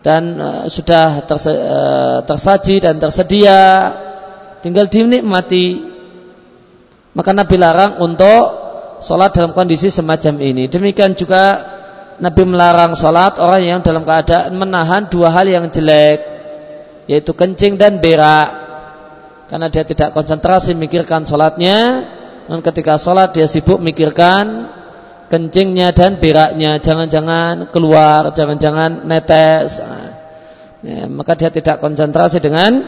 dan 0.00 0.22
uh, 0.40 0.64
sudah 0.64 1.28
terse, 1.28 1.52
uh, 1.52 2.24
tersaji 2.24 2.80
dan 2.80 2.96
tersedia. 2.96 3.92
Tinggal 4.64 4.88
dinikmati. 4.88 5.92
Maka 7.12 7.30
Nabi 7.36 7.56
larang 7.60 8.00
untuk 8.00 8.44
sholat 9.04 9.36
dalam 9.36 9.52
kondisi 9.52 9.92
semacam 9.92 10.40
ini. 10.40 10.72
Demikian 10.72 11.12
juga 11.12 11.76
Nabi 12.16 12.42
melarang 12.48 12.96
sholat 12.96 13.36
orang 13.36 13.60
yang 13.60 13.80
dalam 13.84 14.08
keadaan 14.08 14.56
menahan 14.56 15.12
dua 15.12 15.28
hal 15.36 15.44
yang 15.44 15.68
jelek 15.68 16.35
yaitu 17.06 17.32
kencing 17.32 17.78
dan 17.78 17.98
berak. 18.02 18.66
Karena 19.46 19.70
dia 19.70 19.86
tidak 19.86 20.10
konsentrasi 20.10 20.74
mikirkan 20.74 21.22
sholatnya 21.22 21.78
dan 22.50 22.58
ketika 22.62 22.98
sholat 22.98 23.30
dia 23.30 23.46
sibuk 23.46 23.78
mikirkan 23.78 24.70
kencingnya 25.30 25.94
dan 25.94 26.18
beraknya. 26.18 26.82
Jangan-jangan 26.82 27.70
keluar 27.70 28.34
jangan-jangan 28.34 29.06
netes. 29.06 29.82
Ya, 30.82 31.06
maka 31.10 31.38
dia 31.38 31.50
tidak 31.50 31.78
konsentrasi 31.78 32.42
dengan 32.42 32.82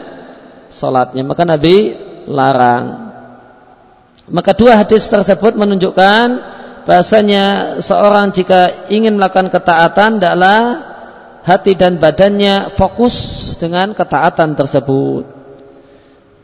sholatnya. 0.71 1.23
Maka 1.23 1.43
Nabi 1.47 1.95
larang. 2.27 3.09
Maka 4.29 4.53
dua 4.53 4.83
hadis 4.83 5.09
tersebut 5.09 5.57
menunjukkan 5.57 6.27
bahasanya 6.85 7.77
seorang 7.81 8.29
jika 8.35 8.87
ingin 8.93 9.17
melakukan 9.17 9.49
ketaatan 9.49 10.21
adalah 10.21 10.88
hati 11.43 11.75
dan 11.75 11.99
badannya 11.99 12.71
fokus 12.71 13.15
dengan 13.59 13.95
ketaatan 13.95 14.55
tersebut 14.55 15.39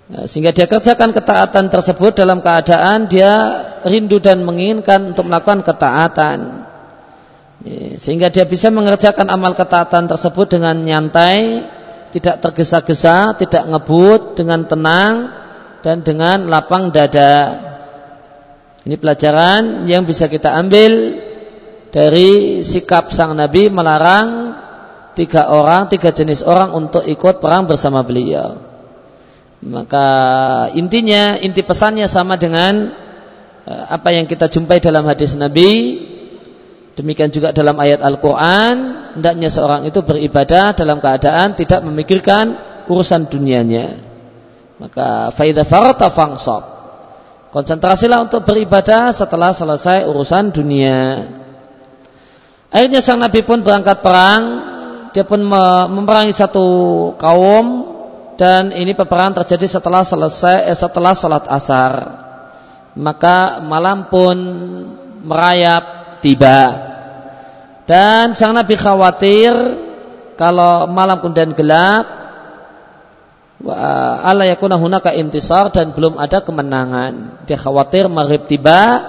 Ya, 0.05 0.29
sehingga 0.29 0.53
dia 0.53 0.69
kerjakan 0.69 1.17
ketaatan 1.17 1.73
tersebut 1.73 2.13
dalam 2.13 2.37
keadaan 2.37 3.09
dia 3.09 3.33
rindu 3.81 4.21
dan 4.21 4.45
menginginkan 4.45 5.17
untuk 5.17 5.25
melakukan 5.25 5.65
ketaatan. 5.65 6.69
Ya, 7.65 7.97
sehingga 7.97 8.29
dia 8.29 8.45
bisa 8.45 8.69
mengerjakan 8.69 9.33
amal 9.33 9.57
ketaatan 9.57 10.05
tersebut 10.05 10.45
dengan 10.53 10.77
nyantai, 10.77 11.65
tidak 12.13 12.37
tergesa-gesa, 12.37 13.33
tidak 13.33 13.65
ngebut, 13.65 14.37
dengan 14.37 14.69
tenang 14.69 15.13
dan 15.81 16.05
dengan 16.05 16.53
lapang 16.53 16.93
dada. 16.93 17.65
Ini 18.85 19.01
pelajaran 19.01 19.89
yang 19.89 20.05
bisa 20.05 20.29
kita 20.29 20.53
ambil 20.53 21.17
dari 21.89 22.61
sikap 22.61 23.09
sang 23.09 23.33
Nabi 23.33 23.73
melarang 23.73 24.53
tiga 25.15 25.47
orang, 25.49 25.87
tiga 25.87 26.11
jenis 26.11 26.43
orang 26.43 26.75
untuk 26.75 27.07
ikut 27.07 27.39
perang 27.39 27.65
bersama 27.65 28.03
beliau. 28.03 28.59
Maka 29.65 30.07
intinya, 30.77 31.39
inti 31.39 31.65
pesannya 31.65 32.05
sama 32.05 32.37
dengan 32.37 32.93
eh, 33.65 33.85
apa 33.89 34.13
yang 34.13 34.29
kita 34.29 34.51
jumpai 34.51 34.83
dalam 34.83 35.07
hadis 35.07 35.33
Nabi. 35.33 36.03
Demikian 36.95 37.27
juga 37.27 37.51
dalam 37.51 37.75
ayat 37.75 37.99
Al-Quran, 37.99 38.75
hendaknya 39.19 39.51
seorang 39.51 39.83
itu 39.83 39.99
beribadah 39.99 40.71
dalam 40.71 41.03
keadaan 41.03 41.51
tidak 41.59 41.83
memikirkan 41.83 42.55
urusan 42.87 43.27
dunianya. 43.27 43.99
Maka 44.79 45.31
faidah 45.35 45.67
farata 45.67 46.07
fangsab. 46.07 46.63
Konsentrasilah 47.51 48.27
untuk 48.27 48.43
beribadah 48.43 49.15
setelah 49.15 49.55
selesai 49.55 50.07
urusan 50.07 50.51
dunia. 50.51 51.31
Akhirnya 52.67 52.99
sang 52.99 53.23
Nabi 53.23 53.47
pun 53.47 53.63
berangkat 53.63 54.03
perang. 54.03 54.74
Dia 55.15 55.23
pun 55.23 55.39
memerangi 55.47 56.35
satu 56.35 56.67
kaum 57.15 57.87
dan 58.35 58.75
ini 58.75 58.91
peperangan 58.91 59.39
terjadi 59.39 59.79
setelah 59.79 60.03
selesai 60.03 60.67
eh, 60.67 60.75
setelah 60.75 61.15
sholat 61.15 61.47
asar. 61.47 61.93
Maka 62.99 63.63
malam 63.63 64.11
pun 64.11 64.35
merayap 65.23 66.19
tiba. 66.19 66.91
Dan 67.87 68.35
sang 68.35 68.59
Nabi 68.59 68.75
khawatir 68.75 69.55
kalau 70.35 70.83
malam 70.91 71.23
kemudian 71.23 71.55
gelap 71.55 72.27
Allah 74.19 74.51
yakuna 74.51 74.75
hunaka 74.75 75.15
intisar 75.15 75.71
dan 75.71 75.95
belum 75.95 76.19
ada 76.19 76.43
kemenangan. 76.43 77.47
Dia 77.47 77.55
khawatir 77.55 78.11
maghrib 78.11 78.51
tiba 78.51 78.99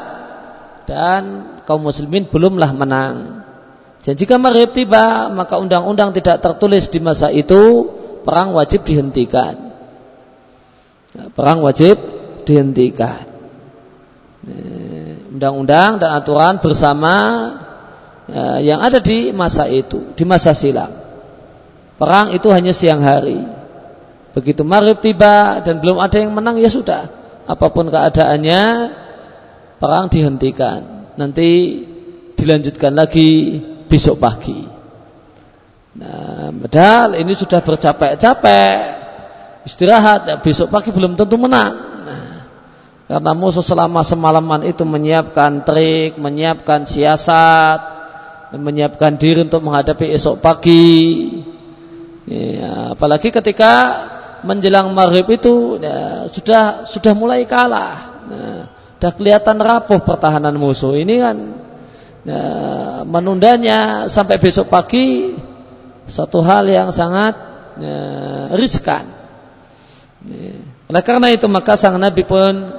dan 0.87 1.23
kaum 1.67 1.83
muslimin 1.83 2.31
belumlah 2.31 2.71
menang 2.79 3.46
dan 4.07 4.15
jika 4.15 4.39
maghrib 4.39 4.71
tiba 4.71 5.27
maka 5.35 5.59
undang-undang 5.59 6.15
tidak 6.15 6.39
tertulis 6.39 6.87
di 6.95 7.03
masa 7.03 7.27
itu 7.35 7.91
perang 8.23 8.55
wajib 8.55 8.87
dihentikan. 8.87 9.75
Ya, 11.11 11.27
perang 11.35 11.67
wajib 11.67 11.99
dihentikan. 12.47 13.27
Ya, 14.47 15.27
undang-undang 15.35 15.99
dan 15.99 16.23
aturan 16.23 16.63
bersama 16.63 17.15
ya, 18.31 18.63
yang 18.63 18.79
ada 18.79 19.03
di 19.03 19.35
masa 19.35 19.67
itu, 19.67 20.15
di 20.15 20.23
masa 20.23 20.55
silam. 20.55 20.95
Perang 21.99 22.31
itu 22.31 22.47
hanya 22.55 22.71
siang 22.71 23.03
hari. 23.03 23.43
Begitu 24.39 24.63
maghrib 24.63 25.03
tiba 25.03 25.59
dan 25.67 25.83
belum 25.83 25.99
ada 25.99 26.15
yang 26.23 26.31
menang 26.31 26.63
ya 26.63 26.71
sudah. 26.71 27.11
Apa 27.43 27.75
pun 27.75 27.91
keadaannya, 27.91 28.63
perang 29.83 30.07
dihentikan. 30.15 31.11
Nanti 31.19 31.83
dilanjutkan 32.39 32.95
lagi 32.95 33.59
besok 33.87 34.21
pagi. 34.21 34.67
Nah, 35.97 36.53
padahal 36.53 37.17
ini 37.17 37.33
sudah 37.33 37.65
bercapek-capek 37.65 38.75
istirahat, 39.65 40.21
ya 40.29 40.37
besok 40.39 40.69
pagi 40.69 40.93
belum 40.93 41.17
tentu 41.17 41.41
menang. 41.41 41.73
Nah, 42.05 42.37
karena 43.09 43.33
musuh 43.33 43.65
selama 43.65 44.05
semalaman 44.05 44.69
itu 44.69 44.85
menyiapkan 44.85 45.65
trik, 45.65 46.21
menyiapkan 46.21 46.85
siasat, 46.85 47.81
menyiapkan 48.53 49.17
diri 49.17 49.49
untuk 49.49 49.65
menghadapi 49.65 50.13
esok 50.13 50.45
pagi. 50.45 51.41
Ya, 52.29 52.93
apalagi 52.93 53.33
ketika 53.33 53.73
menjelang 54.45 54.93
maghrib 54.93 55.27
itu 55.33 55.81
ya, 55.81 56.29
sudah 56.29 56.85
sudah 56.85 57.13
mulai 57.17 57.49
kalah. 57.49 57.95
Nah, 58.29 58.61
sudah 59.01 59.13
kelihatan 59.17 59.57
rapuh 59.65 60.05
pertahanan 60.05 60.61
musuh. 60.61 60.93
Ini 60.93 61.15
kan 61.25 61.37
ya, 62.27 62.43
menundanya 63.07 64.11
sampai 64.11 64.43
besok 64.43 64.67
pagi 64.67 65.39
satu 66.11 66.43
hal 66.43 66.67
yang 66.67 66.91
sangat 66.91 67.39
ya, 67.79 67.99
riskan. 68.59 69.07
Ya. 70.27 70.59
Oleh 70.87 71.03
karena 71.03 71.31
itu 71.31 71.47
maka 71.47 71.79
sang 71.79 71.99
Nabi 71.99 72.23
pun 72.27 72.75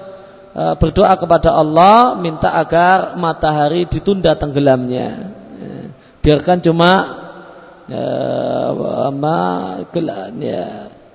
berdoa 0.58 1.14
kepada 1.20 1.54
Allah 1.54 2.18
minta 2.18 2.50
agar 2.56 3.16
matahari 3.16 3.88
ditunda 3.88 4.36
tenggelamnya. 4.36 5.32
Ya. 5.60 5.76
Biarkan 6.24 6.60
cuma 6.64 6.92
ma, 9.16 9.40
ya, 10.40 10.64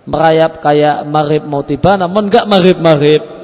merayap 0.08 0.52
kayak 0.62 1.04
marib 1.04 1.44
mau 1.44 1.60
tiba 1.64 2.00
namun 2.00 2.28
enggak 2.32 2.48
marib-marib. 2.48 3.41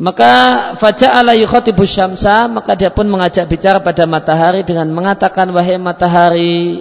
Maka 0.00 0.32
faja'ala 0.80 1.36
yukhatibu 1.36 1.84
syamsa 1.84 2.48
maka 2.48 2.72
dia 2.72 2.88
pun 2.88 3.04
mengajak 3.04 3.44
bicara 3.52 3.84
pada 3.84 4.08
matahari 4.08 4.64
dengan 4.64 4.88
mengatakan 4.96 5.52
wahai 5.52 5.76
matahari 5.76 6.80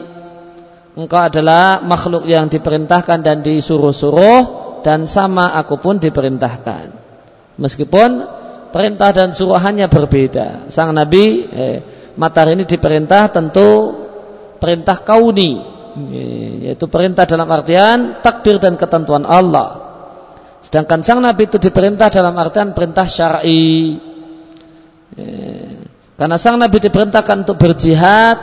engkau 0.96 1.20
adalah 1.20 1.84
makhluk 1.84 2.24
yang 2.24 2.48
diperintahkan 2.48 3.20
dan 3.20 3.44
disuruh-suruh 3.44 4.40
dan 4.88 5.04
sama 5.04 5.52
aku 5.60 5.84
pun 5.84 6.00
diperintahkan. 6.00 6.96
Meskipun 7.60 8.10
perintah 8.72 9.12
dan 9.12 9.36
suruhannya 9.36 9.92
berbeda. 9.92 10.72
Sang 10.72 10.96
Nabi 10.96 11.44
eh, 11.52 11.78
matahari 12.16 12.56
ini 12.56 12.64
diperintah 12.64 13.36
tentu 13.36 14.00
perintah 14.64 14.96
kauni 15.04 15.60
yaitu 16.64 16.88
perintah 16.88 17.28
dalam 17.28 17.52
artian 17.52 18.24
takdir 18.24 18.64
dan 18.64 18.80
ketentuan 18.80 19.28
Allah. 19.28 19.89
Sedangkan 20.60 21.00
sang 21.02 21.24
Nabi 21.24 21.48
itu 21.48 21.58
diperintah 21.58 22.12
dalam 22.12 22.36
artian 22.36 22.76
perintah 22.76 23.08
syar'i. 23.08 24.00
Karena 26.20 26.36
sang 26.36 26.60
Nabi 26.60 26.78
diperintahkan 26.84 27.48
untuk 27.48 27.58
berjihad, 27.58 28.38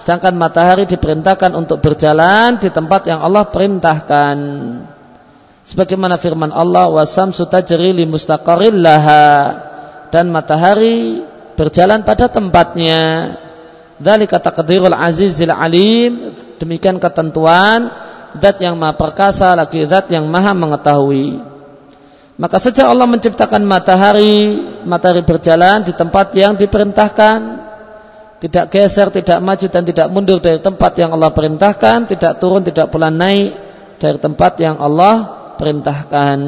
sedangkan 0.00 0.34
matahari 0.40 0.88
diperintahkan 0.88 1.52
untuk 1.52 1.84
berjalan 1.84 2.56
di 2.56 2.72
tempat 2.72 3.04
yang 3.04 3.20
Allah 3.20 3.44
perintahkan. 3.52 4.36
Sebagaimana 5.68 6.16
firman 6.16 6.48
Allah, 6.50 6.88
"Wasam 6.88 7.30
sutajri 7.30 7.92
li 7.92 8.08
dan 10.10 10.26
matahari 10.32 11.22
berjalan 11.54 12.02
pada 12.02 12.26
tempatnya. 12.32 13.00
Dzalika 14.00 14.40
taqdirul 14.40 14.96
azizil 14.96 15.52
alim. 15.52 16.32
Demikian 16.56 16.96
ketentuan 16.96 17.92
zat 18.38 18.62
yang 18.62 18.78
maha 18.78 18.94
perkasa 18.94 19.56
lagi 19.58 19.82
zat 19.90 20.12
yang 20.12 20.28
maha 20.30 20.54
mengetahui. 20.54 21.40
Maka 22.40 22.56
sejak 22.56 22.88
Allah 22.88 23.04
menciptakan 23.04 23.64
matahari, 23.68 24.56
matahari 24.88 25.20
berjalan 25.26 25.84
di 25.84 25.92
tempat 25.92 26.32
yang 26.32 26.56
diperintahkan, 26.56 27.38
tidak 28.40 28.64
geser, 28.72 29.12
tidak 29.12 29.44
maju 29.44 29.66
dan 29.68 29.82
tidak 29.84 30.06
mundur 30.08 30.40
dari 30.40 30.56
tempat 30.56 30.96
yang 30.96 31.12
Allah 31.12 31.36
perintahkan, 31.36 32.08
tidak 32.08 32.40
turun, 32.40 32.64
tidak 32.64 32.88
pula 32.88 33.12
naik 33.12 33.52
dari 34.00 34.16
tempat 34.16 34.56
yang 34.56 34.80
Allah 34.80 35.28
perintahkan. 35.60 36.38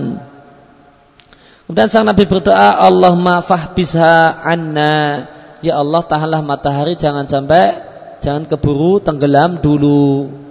Kemudian 1.68 1.88
sang 1.92 2.08
Nabi 2.08 2.24
berdoa, 2.24 2.80
Allahumma 2.80 3.44
fahbisha 3.44 4.40
anna 4.40 5.28
Ya 5.62 5.78
Allah 5.78 6.02
tahanlah 6.02 6.42
matahari 6.42 6.98
jangan 6.98 7.30
sampai 7.30 7.78
jangan 8.18 8.50
keburu 8.50 8.98
tenggelam 8.98 9.62
dulu. 9.62 10.41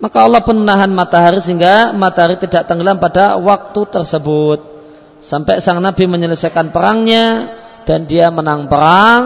Maka 0.00 0.24
Allah 0.24 0.40
pun 0.40 0.56
menahan 0.56 0.88
matahari 0.88 1.44
sehingga 1.44 1.92
matahari 1.92 2.40
tidak 2.40 2.64
tenggelam 2.64 2.96
pada 2.96 3.36
waktu 3.36 3.80
tersebut. 3.84 4.64
Sampai 5.20 5.60
sang 5.60 5.84
Nabi 5.84 6.08
menyelesaikan 6.08 6.72
perangnya 6.72 7.52
dan 7.84 8.08
dia 8.08 8.32
menang 8.32 8.64
perang 8.72 9.22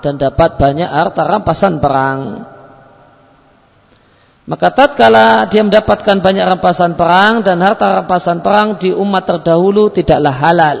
dan 0.00 0.16
dapat 0.16 0.56
banyak 0.56 0.88
harta 0.88 1.28
rampasan 1.28 1.84
perang. 1.84 2.48
Maka 4.48 4.72
tatkala 4.72 5.44
dia 5.52 5.60
mendapatkan 5.60 6.24
banyak 6.24 6.44
rampasan 6.48 6.96
perang 6.96 7.44
dan 7.44 7.60
harta 7.60 8.00
rampasan 8.00 8.40
perang 8.40 8.80
di 8.80 8.88
umat 8.90 9.28
terdahulu 9.28 9.92
tidaklah 9.92 10.32
halal. 10.32 10.78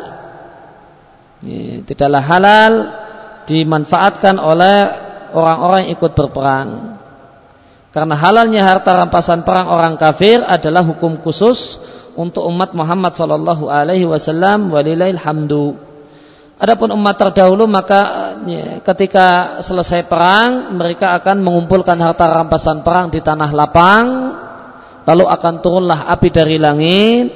Tidaklah 1.84 2.22
halal 2.24 2.72
dimanfaatkan 3.44 4.40
oleh 4.40 4.76
orang-orang 5.36 5.86
yang 5.86 5.92
ikut 5.92 6.12
berperang. 6.16 6.99
Karena 7.90 8.14
halalnya 8.14 8.62
harta 8.62 9.02
rampasan 9.02 9.42
perang 9.42 9.66
orang 9.66 9.98
kafir 9.98 10.46
adalah 10.46 10.86
hukum 10.86 11.18
khusus 11.18 11.82
untuk 12.14 12.46
umat 12.46 12.70
Muhammad 12.74 13.18
sallallahu 13.18 13.66
alaihi 13.66 14.06
wasallam 14.06 14.70
walillahil 14.70 15.18
hamdu. 15.18 15.74
Adapun 16.60 16.92
umat 16.92 17.16
terdahulu 17.16 17.64
maka 17.64 18.36
ya, 18.44 18.84
ketika 18.84 19.58
selesai 19.64 20.04
perang 20.04 20.76
mereka 20.76 21.16
akan 21.16 21.40
mengumpulkan 21.40 21.96
harta 21.96 22.28
rampasan 22.28 22.84
perang 22.84 23.08
di 23.08 23.24
tanah 23.24 23.48
lapang 23.48 24.06
lalu 25.08 25.24
akan 25.24 25.54
turunlah 25.64 26.04
api 26.12 26.28
dari 26.28 26.60
langit 26.60 27.32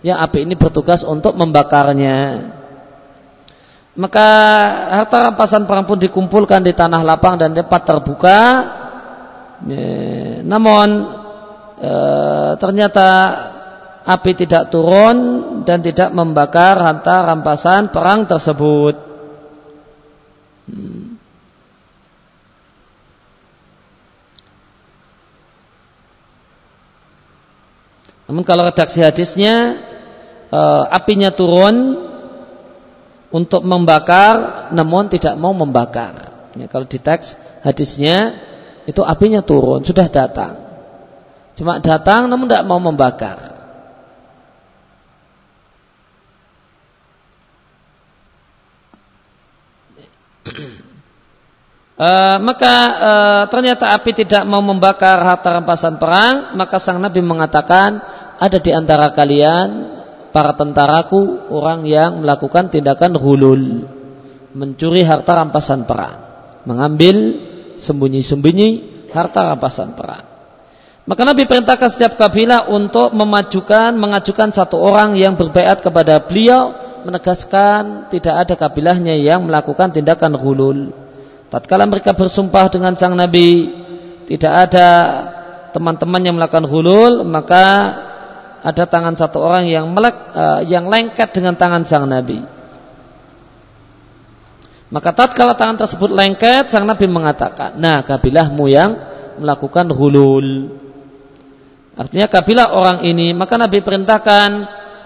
yang 0.00 0.16
api 0.24 0.48
ini 0.48 0.56
bertugas 0.56 1.04
untuk 1.04 1.36
membakarnya. 1.36 2.48
Maka 4.00 4.28
harta 4.96 5.28
rampasan 5.28 5.68
perang 5.68 5.84
pun 5.84 6.00
dikumpulkan 6.00 6.64
di 6.64 6.72
tanah 6.72 7.04
lapang 7.04 7.36
dan 7.36 7.52
tempat 7.52 7.84
terbuka. 7.84 8.38
Namun 10.48 10.88
e, 11.76 11.92
ternyata 12.56 13.08
api 14.04 14.32
tidak 14.32 14.72
turun 14.72 15.16
dan 15.68 15.84
tidak 15.84 16.08
membakar 16.16 16.80
harta 16.80 17.28
rampasan 17.28 17.92
perang 17.92 18.24
tersebut. 18.24 18.96
Hmm. 20.70 21.20
Namun 28.30 28.46
kalau 28.46 28.64
redaksi 28.64 29.04
hadisnya 29.04 29.76
e, 30.48 30.60
apinya 30.88 31.28
turun 31.34 32.08
untuk 33.30 33.62
membakar 33.62 34.68
namun 34.72 35.12
tidak 35.12 35.36
mau 35.36 35.52
membakar. 35.52 36.30
Ya, 36.58 36.66
kalau 36.66 36.88
di 36.88 36.98
teks 36.98 37.36
hadisnya 37.62 38.49
itu 38.88 39.00
apinya 39.04 39.44
turun, 39.44 39.84
sudah 39.84 40.06
datang. 40.08 40.54
Cuma 41.58 41.76
datang 41.82 42.30
namun 42.30 42.48
tidak 42.48 42.64
mau 42.64 42.80
membakar. 42.80 43.36
Uh, 52.00 52.40
maka 52.40 52.74
uh, 52.96 53.42
ternyata 53.52 53.92
api 53.92 54.24
tidak 54.24 54.48
mau 54.48 54.64
membakar 54.64 55.20
harta 55.20 55.60
rampasan 55.60 56.00
perang, 56.00 56.56
maka 56.56 56.80
sang 56.80 56.96
Nabi 56.96 57.20
mengatakan 57.20 58.00
ada 58.40 58.56
di 58.56 58.72
antara 58.72 59.12
kalian 59.12 60.00
para 60.32 60.56
tentaraku 60.56 61.52
orang 61.52 61.84
yang 61.84 62.24
melakukan 62.24 62.72
tindakan 62.72 63.20
hulul 63.20 63.84
mencuri 64.56 65.04
harta 65.04 65.44
rampasan 65.44 65.84
perang 65.84 66.24
mengambil 66.64 67.36
sembunyi-sembunyi 67.80 68.68
harta 69.10 69.48
rampasan 69.48 69.96
perang 69.96 70.28
maka 71.08 71.22
Nabi 71.24 71.48
perintahkan 71.48 71.88
setiap 71.90 72.20
kabilah 72.20 72.68
untuk 72.68 73.10
memajukan 73.16 73.96
mengajukan 73.96 74.52
satu 74.52 74.78
orang 74.78 75.16
yang 75.16 75.34
berbaiat 75.34 75.80
kepada 75.80 76.22
beliau 76.22 76.76
menegaskan 77.02 78.12
tidak 78.12 78.46
ada 78.46 78.54
kabilahnya 78.54 79.16
yang 79.16 79.48
melakukan 79.48 79.90
tindakan 79.90 80.36
hulul 80.36 80.92
tatkala 81.48 81.88
mereka 81.88 82.12
bersumpah 82.12 82.68
dengan 82.68 82.94
sang 82.94 83.16
Nabi 83.16 83.72
tidak 84.28 84.70
ada 84.70 84.88
teman-teman 85.74 86.22
yang 86.22 86.36
melakukan 86.38 86.68
hulul 86.68 87.26
maka 87.26 87.96
ada 88.60 88.84
tangan 88.84 89.16
satu 89.16 89.40
orang 89.40 89.64
yang 89.68 89.88
melek, 89.90 90.16
uh, 90.36 90.60
yang 90.64 90.88
lengket 90.88 91.32
dengan 91.32 91.56
tangan 91.56 91.82
sang 91.88 92.04
Nabi. 92.04 92.44
Maka 94.90 95.14
tatkala 95.14 95.54
tangan 95.54 95.86
tersebut 95.86 96.10
lengket, 96.10 96.66
sang 96.66 96.82
Nabi 96.82 97.06
mengatakan, 97.06 97.78
"Nah, 97.78 98.02
kabilahmu 98.02 98.64
yang 98.66 98.98
melakukan 99.38 99.86
hulul." 99.94 100.74
Artinya 101.94 102.26
kabilah 102.26 102.74
orang 102.74 103.06
ini, 103.06 103.30
maka 103.30 103.54
Nabi 103.54 103.86
perintahkan 103.86 104.50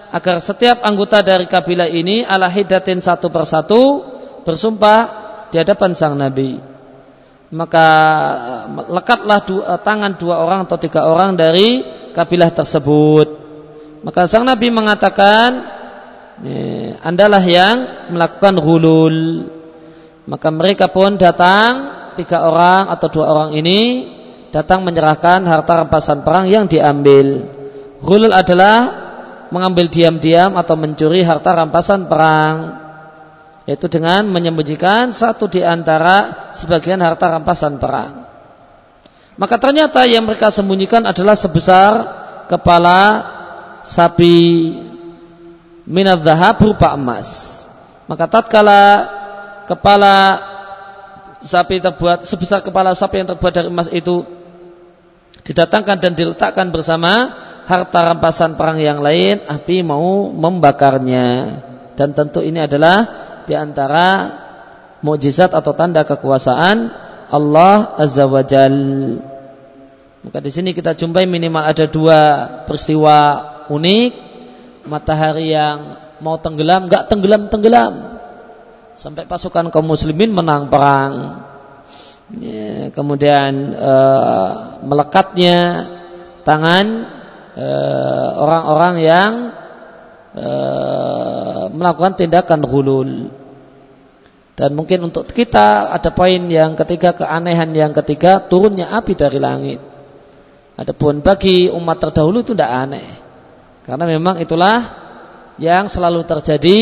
agar 0.09 0.35
setiap 0.41 0.81
anggota 0.81 1.21
dari 1.21 1.45
kabilah 1.45 1.85
ini 1.85 2.25
ala 2.25 2.49
hidatin 2.49 3.03
satu 3.03 3.29
persatu 3.29 4.01
bersumpah 4.41 4.99
di 5.53 5.61
hadapan 5.61 5.91
sang 5.93 6.17
Nabi. 6.17 6.57
Maka 7.53 7.87
eh, 8.41 8.63
lekatlah 8.89 9.39
dua, 9.45 9.63
eh, 9.75 9.79
tangan 9.85 10.17
dua 10.17 10.41
orang 10.41 10.65
atau 10.65 10.81
tiga 10.81 11.05
orang 11.05 11.37
dari 11.37 11.85
kabilah 12.15 12.49
tersebut. 12.49 13.27
Maka 14.01 14.25
sang 14.25 14.45
Nabi 14.45 14.69
mengatakan, 14.69 15.49
andalah 17.01 17.41
yang 17.41 18.09
melakukan 18.13 18.55
hulul. 18.61 19.49
Maka 20.25 20.49
mereka 20.49 20.89
pun 20.89 21.21
datang 21.21 21.93
tiga 22.17 22.41
orang 22.41 22.89
atau 22.89 23.07
dua 23.13 23.25
orang 23.29 23.51
ini 23.53 24.09
datang 24.49 24.81
menyerahkan 24.81 25.45
harta 25.45 25.85
rampasan 25.85 26.25
perang 26.25 26.49
yang 26.49 26.65
diambil. 26.65 27.45
Hulul 28.01 28.33
adalah 28.33 29.05
mengambil 29.53 29.85
diam-diam 29.91 30.57
atau 30.57 30.73
mencuri 30.73 31.21
harta 31.21 31.53
rampasan 31.53 32.09
perang 32.09 32.81
yaitu 33.65 33.89
dengan 33.89 34.29
menyembunyikan 34.29 35.09
satu 35.09 35.49
di 35.49 35.65
antara 35.65 36.49
sebagian 36.53 37.01
harta 37.01 37.33
rampasan 37.33 37.81
perang. 37.81 38.29
Maka 39.35 39.57
ternyata 39.57 40.05
yang 40.05 40.23
mereka 40.23 40.53
sembunyikan 40.53 41.03
adalah 41.03 41.33
sebesar 41.33 41.91
kepala 42.47 43.01
sapi 43.83 44.37
minat 45.83 46.21
zahab 46.21 46.61
berupa 46.61 46.93
emas. 46.93 47.61
Maka 48.05 48.29
tatkala 48.29 48.81
kepala 49.65 50.41
sapi 51.45 51.77
terbuat 51.77 52.25
sebesar 52.25 52.65
kepala 52.65 52.97
sapi 52.97 53.21
yang 53.21 53.29
terbuat 53.35 53.53
dari 53.53 53.69
emas 53.69 53.89
itu 53.93 54.25
didatangkan 55.45 56.01
dan 56.01 56.13
diletakkan 56.17 56.73
bersama 56.73 57.37
harta 57.69 57.99
rampasan 58.01 58.57
perang 58.57 58.81
yang 58.81 59.01
lain, 59.01 59.45
api 59.45 59.85
mau 59.85 60.33
membakarnya. 60.33 61.61
Dan 61.95 62.11
tentu 62.17 62.41
ini 62.41 62.61
adalah 62.61 63.05
di 63.45 63.53
antara 63.53 64.33
mukjizat 65.05 65.53
atau 65.53 65.73
tanda 65.77 66.01
kekuasaan 66.01 66.89
Allah 67.29 67.93
Azza 67.97 68.25
wa 68.25 68.41
Jal. 68.41 68.77
Maka 70.25 70.41
di 70.41 70.49
sini 70.49 70.73
kita 70.73 70.97
jumpai 70.97 71.29
minimal 71.29 71.61
ada 71.61 71.85
dua 71.85 72.19
peristiwa 72.65 73.17
unik, 73.69 74.11
matahari 74.89 75.53
yang 75.53 76.01
mau 76.21 76.41
tenggelam, 76.41 76.89
nggak 76.89 77.05
tenggelam 77.05 77.53
tenggelam, 77.53 78.14
sampai 78.95 79.27
pasukan 79.29 79.69
kaum 79.69 79.85
muslimin 79.85 80.31
menang 80.31 80.71
perang. 80.71 81.13
Ya, 82.41 82.89
kemudian 82.89 83.77
uh, 83.77 84.81
melekatnya 84.81 85.85
tangan 86.41 86.85
eh, 87.53 88.29
orang-orang 88.33 88.95
yang 88.97 89.33
Eh, 90.35 91.63
melakukan 91.71 92.19
tindakan 92.19 92.67
hulul. 92.67 93.31
Dan 94.55 94.69
mungkin 94.75 95.07
untuk 95.07 95.31
kita 95.31 95.95
ada 95.95 96.11
poin 96.11 96.43
yang 96.51 96.75
ketiga, 96.75 97.15
keanehan 97.15 97.71
yang 97.71 97.95
ketiga, 97.95 98.43
turunnya 98.43 98.91
api 98.99 99.15
dari 99.15 99.39
langit. 99.39 99.79
Adapun 100.75 101.23
bagi 101.23 101.71
umat 101.71 102.03
terdahulu 102.03 102.43
itu 102.43 102.51
tidak 102.51 102.67
aneh. 102.67 103.07
Karena 103.87 104.03
memang 104.03 104.35
itulah 104.43 104.79
yang 105.55 105.87
selalu 105.87 106.27
terjadi 106.27 106.79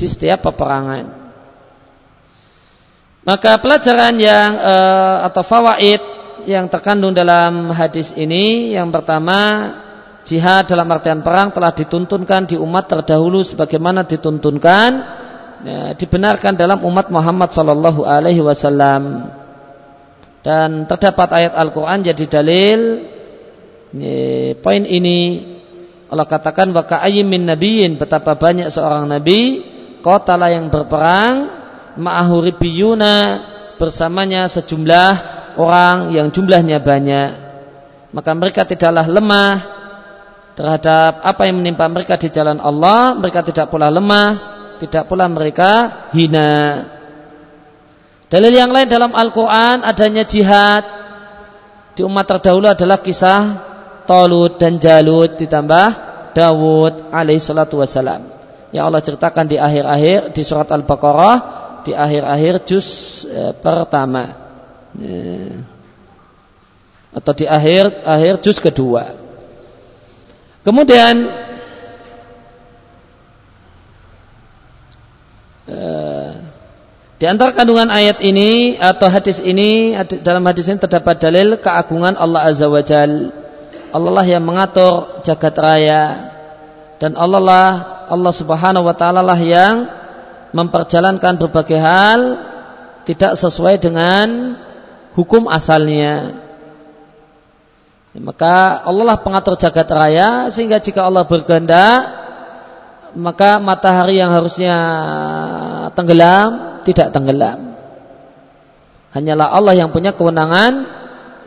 di 0.00 0.06
setiap 0.08 0.48
peperangan. 0.48 1.19
Maka 3.20 3.60
pelajaran 3.60 4.16
yang 4.16 4.56
uh, 4.56 5.28
atau 5.28 5.44
fawaid 5.44 6.00
yang 6.48 6.72
terkandung 6.72 7.12
dalam 7.12 7.68
hadis 7.68 8.16
ini 8.16 8.72
yang 8.72 8.88
pertama 8.88 9.68
jihad 10.24 10.64
dalam 10.64 10.88
artian 10.88 11.20
perang 11.20 11.52
telah 11.52 11.68
dituntunkan 11.68 12.48
di 12.48 12.56
umat 12.56 12.88
terdahulu 12.88 13.44
sebagaimana 13.44 14.08
dituntunkan 14.08 14.90
ya, 15.64 15.92
dibenarkan 15.92 16.56
dalam 16.56 16.80
umat 16.80 17.12
Muhammad 17.12 17.52
sallallahu 17.52 18.08
alaihi 18.08 18.40
wasallam. 18.40 19.28
Dan 20.40 20.88
terdapat 20.88 21.28
ayat 21.36 21.52
Al-Qur'an 21.52 22.00
jadi 22.00 22.24
dalil 22.24 22.80
ya, 24.00 24.56
poin 24.56 24.88
ini. 24.88 25.44
Allah 26.08 26.24
katakan 26.26 26.72
wa 26.72 26.88
ka'ayyin 26.88 27.28
nabiyyin 27.28 28.00
betapa 28.00 28.34
banyak 28.34 28.72
seorang 28.72 29.06
nabi 29.06 29.62
kotala 30.02 30.50
yang 30.50 30.66
berperang 30.66 31.59
ma'ahu 31.98 32.34
ribiyuna 32.52 33.14
bersamanya 33.80 34.46
sejumlah 34.46 35.10
orang 35.56 36.14
yang 36.14 36.28
jumlahnya 36.30 36.78
banyak 36.78 37.50
maka 38.10 38.30
mereka 38.34 38.66
tidaklah 38.66 39.06
lemah 39.06 39.80
terhadap 40.58 41.22
apa 41.22 41.42
yang 41.46 41.62
menimpa 41.62 41.86
mereka 41.86 42.18
di 42.18 42.28
jalan 42.28 42.58
Allah, 42.58 43.14
mereka 43.16 43.46
tidak 43.46 43.70
pula 43.70 43.88
lemah, 43.88 44.28
tidak 44.82 45.06
pula 45.06 45.30
mereka 45.30 46.04
hina. 46.12 46.84
Dalil 48.30 48.54
yang 48.54 48.70
lain 48.70 48.86
dalam 48.86 49.14
Al-Quran 49.14 49.82
adanya 49.82 50.22
jihad 50.26 50.84
di 51.94 52.06
umat 52.06 52.26
terdahulu 52.26 52.70
adalah 52.70 53.02
kisah 53.02 53.42
Tolut 54.06 54.58
dan 54.58 54.78
Jalut 54.78 55.38
ditambah 55.38 56.10
Dawud 56.34 57.10
alaihi 57.10 57.42
salatu 57.42 57.82
wassalam. 57.82 58.26
Yang 58.70 58.84
Allah 58.86 59.02
ceritakan 59.02 59.44
di 59.50 59.56
akhir-akhir 59.58 60.30
di 60.30 60.42
surat 60.46 60.70
Al-Baqarah 60.70 61.59
di 61.84 61.92
akhir-akhir 61.96 62.54
juz 62.68 62.88
eh, 63.28 63.52
pertama. 63.56 64.36
Eh, 64.98 65.54
atau 67.10 67.32
di 67.34 67.46
akhir 67.46 68.06
akhir 68.06 68.34
juz 68.42 68.58
kedua. 68.62 69.18
Kemudian 70.60 71.26
uh, 75.66 76.30
di 77.16 77.24
antara 77.26 77.50
kandungan 77.56 77.90
ayat 77.90 78.22
ini 78.22 78.76
atau 78.78 79.08
hadis 79.10 79.42
ini 79.42 79.96
dalam 80.22 80.44
hadis 80.46 80.70
ini 80.70 80.78
terdapat 80.78 81.18
dalil 81.18 81.58
keagungan 81.58 82.14
Allah 82.14 82.46
Azza 82.46 82.70
wa 82.70 82.84
Jal. 82.84 83.34
Allah 83.90 84.12
lah 84.22 84.26
yang 84.26 84.46
mengatur 84.46 85.18
jagat 85.26 85.58
raya 85.58 86.30
dan 87.02 87.18
Allah 87.18 87.42
lah 87.42 87.68
Allah 88.06 88.30
Subhanahu 88.30 88.86
wa 88.86 88.94
taala 88.94 89.18
lah 89.18 89.40
yang 89.40 89.99
memperjalankan 90.50 91.38
berbagai 91.38 91.78
hal 91.78 92.20
tidak 93.06 93.38
sesuai 93.38 93.78
dengan 93.78 94.58
hukum 95.14 95.46
asalnya. 95.50 96.42
Ya, 98.10 98.20
maka 98.22 98.82
Allah 98.82 99.14
lah 99.14 99.18
pengatur 99.22 99.54
jagat 99.54 99.86
raya 99.90 100.50
sehingga 100.50 100.82
jika 100.82 101.06
Allah 101.06 101.26
berkehendak 101.26 102.18
maka 103.14 103.58
matahari 103.58 104.22
yang 104.22 104.30
harusnya 104.30 104.74
tenggelam 105.94 106.82
tidak 106.86 107.10
tenggelam. 107.10 107.74
Hanyalah 109.10 109.50
Allah 109.50 109.74
yang 109.74 109.90
punya 109.90 110.14
kewenangan 110.14 110.86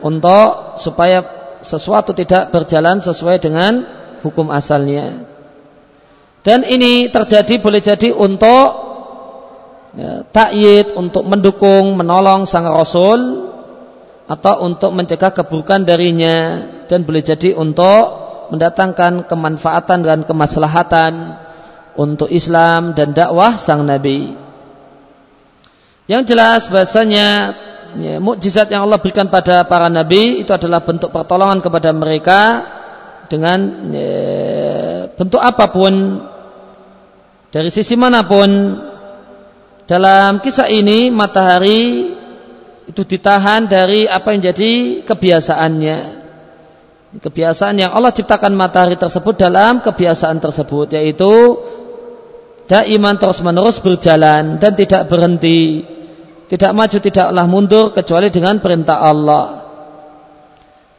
untuk 0.04 0.76
supaya 0.76 1.24
sesuatu 1.64 2.12
tidak 2.12 2.52
berjalan 2.52 3.00
sesuai 3.00 3.40
dengan 3.40 3.88
hukum 4.20 4.52
asalnya. 4.52 5.24
Dan 6.44 6.60
ini 6.68 7.08
terjadi 7.08 7.56
boleh 7.56 7.80
jadi 7.80 8.12
untuk 8.12 8.83
ya, 9.98 10.22
takyid, 10.28 10.94
untuk 10.98 11.24
mendukung, 11.26 11.98
menolong 11.98 12.46
sang 12.46 12.66
Rasul 12.66 13.50
atau 14.24 14.64
untuk 14.64 14.96
mencegah 14.96 15.32
keburukan 15.36 15.84
darinya 15.84 16.64
dan 16.88 17.04
boleh 17.04 17.20
jadi 17.20 17.52
untuk 17.52 18.24
mendatangkan 18.52 19.28
kemanfaatan 19.28 20.00
dan 20.04 20.18
kemaslahatan 20.24 21.12
untuk 21.96 22.28
Islam 22.28 22.92
dan 22.96 23.12
dakwah 23.12 23.56
sang 23.56 23.84
Nabi. 23.84 24.36
Yang 26.04 26.36
jelas 26.36 26.68
bahasanya 26.68 27.28
ya, 27.96 28.20
mukjizat 28.20 28.68
yang 28.68 28.84
Allah 28.84 29.00
berikan 29.00 29.32
pada 29.32 29.64
para 29.64 29.88
nabi 29.88 30.44
itu 30.44 30.52
adalah 30.52 30.84
bentuk 30.84 31.08
pertolongan 31.08 31.64
kepada 31.64 31.96
mereka 31.96 32.40
dengan 33.32 33.88
ya, 33.88 34.12
bentuk 35.16 35.40
apa 35.40 35.72
pun 35.72 36.20
dari 37.48 37.70
sisi 37.72 37.96
mana 37.96 38.26
pun. 38.26 38.50
Dalam 39.84 40.40
kisah 40.40 40.72
ini 40.72 41.12
matahari 41.12 42.08
itu 42.88 43.02
ditahan 43.04 43.68
dari 43.68 44.08
apa 44.08 44.32
yang 44.32 44.40
jadi 44.52 45.04
kebiasaannya. 45.04 45.98
Kebiasaan 47.14 47.78
yang 47.78 47.94
Allah 47.94 48.10
ciptakan 48.10 48.58
matahari 48.58 48.98
tersebut 48.98 49.38
dalam 49.38 49.84
kebiasaan 49.84 50.42
tersebut 50.42 50.98
yaitu 50.98 51.62
daiman 52.66 53.14
terus 53.20 53.38
menerus 53.44 53.78
berjalan 53.78 54.58
dan 54.58 54.72
tidak 54.74 55.06
berhenti, 55.06 55.84
tidak 56.50 56.72
maju 56.74 56.98
tidaklah 56.98 57.46
mundur 57.46 57.94
kecuali 57.94 58.32
dengan 58.32 58.58
perintah 58.58 58.98
Allah. 58.98 59.46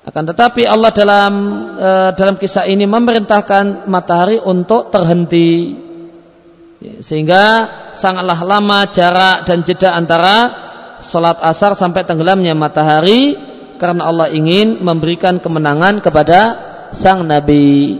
Akan 0.05 0.29
tetapi 0.29 0.69
Allah 0.69 0.93
dalam 0.93 1.33
e, 1.73 1.89
dalam 2.13 2.37
kisah 2.37 2.69
ini 2.69 2.85
memerintahkan 2.85 3.89
matahari 3.89 4.37
untuk 4.37 4.93
terhenti 4.93 5.73
sehingga 7.01 7.69
sangatlah 7.93 8.39
lama 8.41 8.89
jarak 8.89 9.45
dan 9.47 9.61
jeda 9.61 9.93
antara 9.93 10.65
sholat 11.03 11.41
asar 11.43 11.77
sampai 11.77 12.07
tenggelamnya 12.07 12.57
matahari 12.57 13.35
karena 13.77 14.07
Allah 14.07 14.31
ingin 14.31 14.81
memberikan 14.81 15.37
kemenangan 15.37 15.99
kepada 15.99 16.39
sang 16.95 17.27
Nabi. 17.27 17.99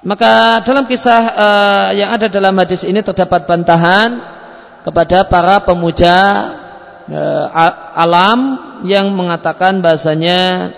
Maka 0.00 0.64
dalam 0.64 0.88
kisah 0.88 1.22
uh, 1.28 1.88
yang 1.92 2.16
ada 2.16 2.32
dalam 2.32 2.56
hadis 2.56 2.88
ini 2.88 3.04
terdapat 3.04 3.44
bantahan 3.44 4.16
kepada 4.80 5.28
para 5.28 5.60
pemuja 5.60 6.16
uh, 7.04 7.46
alam 7.92 8.38
yang 8.88 9.12
mengatakan 9.12 9.84
bahasanya 9.84 10.72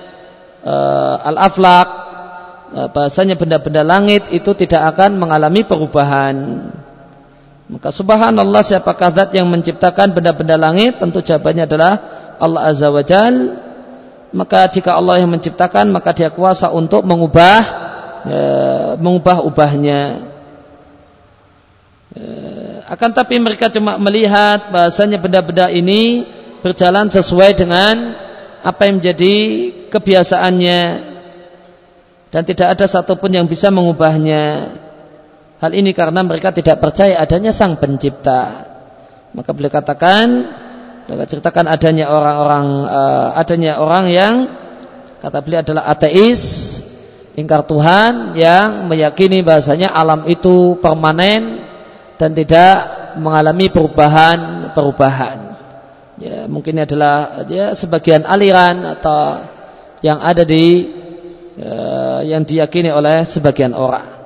uh, 0.67 1.23
al-aflak 1.23 1.87
uh, 1.87 2.12
bahasanya 2.73 3.37
benda-benda 3.37 3.85
langit 3.85 4.33
itu 4.33 4.57
tidak 4.57 4.97
akan 4.97 5.21
mengalami 5.21 5.61
perubahan. 5.63 6.37
Maka 7.73 7.89
subhanallah 7.89 8.61
siapakah 8.61 9.13
zat 9.17 9.33
yang 9.33 9.49
menciptakan 9.49 10.13
benda-benda 10.13 10.61
langit? 10.61 11.01
Tentu 11.01 11.25
jawabannya 11.25 11.65
adalah 11.65 11.93
Allah 12.37 12.69
Azza 12.69 12.89
wa 12.93 13.01
Jal. 13.01 13.35
Maka 14.33 14.69
jika 14.73 14.97
Allah 14.97 15.21
yang 15.21 15.33
menciptakan, 15.33 15.93
maka 15.93 16.17
dia 16.17 16.33
kuasa 16.33 16.73
untuk 16.73 17.05
mengubah 17.05 17.61
ya, 18.25 18.45
mengubah 18.97 19.45
ubahnya. 19.45 20.33
Ya, 22.13 22.33
akan 22.89 23.11
tapi 23.13 23.41
mereka 23.41 23.73
cuma 23.73 23.97
melihat 23.97 24.73
bahasanya 24.73 25.21
benda-benda 25.21 25.69
ini 25.73 26.29
berjalan 26.61 27.09
sesuai 27.09 27.57
dengan 27.57 28.17
apa 28.63 28.89
yang 28.89 29.01
menjadi 29.01 29.37
kebiasaannya 29.89 31.12
dan 32.33 32.49
tidak 32.49 32.75
ada 32.75 32.89
satupun 32.89 33.29
yang 33.37 33.45
bisa 33.45 33.69
mengubahnya. 33.69 34.73
Hal 35.61 35.71
ini 35.77 35.93
karena 35.93 36.25
mereka 36.25 36.51
tidak 36.51 36.81
percaya 36.81 37.21
adanya 37.21 37.53
sang 37.53 37.77
pencipta. 37.79 38.67
Maka 39.37 39.53
beliau 39.53 39.71
katakan, 39.71 40.27
beliau 41.07 41.29
ceritakan 41.29 41.71
adanya 41.71 42.09
orang-orang, 42.09 42.67
uh, 42.89 43.29
adanya 43.39 43.79
orang 43.79 44.05
yang 44.11 44.35
kata 45.23 45.39
beliau 45.45 45.61
adalah 45.63 45.87
ateis, 45.87 46.43
ingkar 47.37 47.69
Tuhan 47.69 48.35
yang 48.35 48.91
meyakini 48.91 49.45
bahasanya 49.45 49.93
alam 49.93 50.27
itu 50.27 50.81
permanen 50.83 51.63
dan 52.17 52.33
tidak 52.33 52.75
mengalami 53.21 53.69
perubahan-perubahan. 53.69 55.39
Ya, 56.19 56.49
mungkin 56.49 56.81
adalah 56.81 57.45
ya 57.47 57.77
sebagian 57.77 58.25
aliran 58.25 58.99
atau 58.99 59.47
yang 60.03 60.19
ada 60.19 60.43
di 60.43 61.02
yang 62.27 62.43
diyakini 62.43 62.91
oleh 62.91 63.23
sebagian 63.23 63.75
orang. 63.77 64.23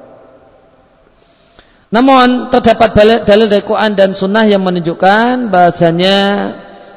Namun 1.87 2.51
terdapat 2.51 2.92
dalil 3.22 3.46
dari 3.46 3.62
Quran 3.62 3.94
dan 3.94 4.11
Sunnah 4.11 4.44
yang 4.44 4.61
menunjukkan 4.66 5.49
bahasanya 5.49 6.16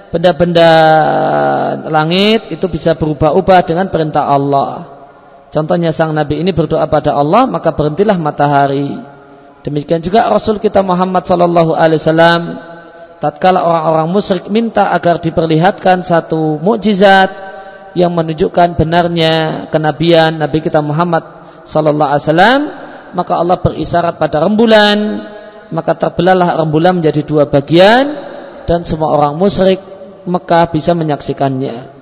benda-benda 0.10 0.72
langit 1.88 2.50
itu 2.50 2.66
bisa 2.66 2.98
berubah-ubah 2.98 3.60
dengan 3.64 3.88
perintah 3.94 4.26
Allah. 4.26 5.00
Contohnya 5.50 5.94
sang 5.94 6.14
Nabi 6.14 6.42
ini 6.42 6.54
berdoa 6.54 6.86
pada 6.90 7.14
Allah 7.14 7.46
maka 7.46 7.70
berhentilah 7.74 8.18
matahari. 8.18 8.98
Demikian 9.62 10.02
juga 10.02 10.26
Rasul 10.30 10.58
kita 10.58 10.82
Muhammad 10.82 11.26
Sallallahu 11.26 11.78
Alaihi 11.78 12.02
Wasallam 12.02 12.42
tatkala 13.20 13.62
orang-orang 13.62 14.08
musyrik 14.10 14.48
minta 14.50 14.90
agar 14.90 15.22
diperlihatkan 15.22 16.02
satu 16.02 16.58
mukjizat 16.64 17.49
yang 17.98 18.14
menunjukkan 18.14 18.78
benarnya 18.78 19.66
kenabian 19.74 20.38
Nabi 20.38 20.62
kita 20.62 20.82
Muhammad 20.82 21.26
Sallallahu 21.66 22.10
Alaihi 22.10 22.26
Wasallam 22.26 22.62
maka 23.14 23.34
Allah 23.38 23.58
berisyarat 23.58 24.22
pada 24.22 24.46
rembulan 24.46 24.98
maka 25.70 25.94
terbelahlah 25.98 26.58
rembulan 26.58 27.02
menjadi 27.02 27.22
dua 27.26 27.46
bagian 27.46 28.10
dan 28.66 28.86
semua 28.86 29.14
orang 29.14 29.38
musyrik 29.38 29.82
Mekah 30.30 30.70
bisa 30.70 30.94
menyaksikannya. 30.94 31.96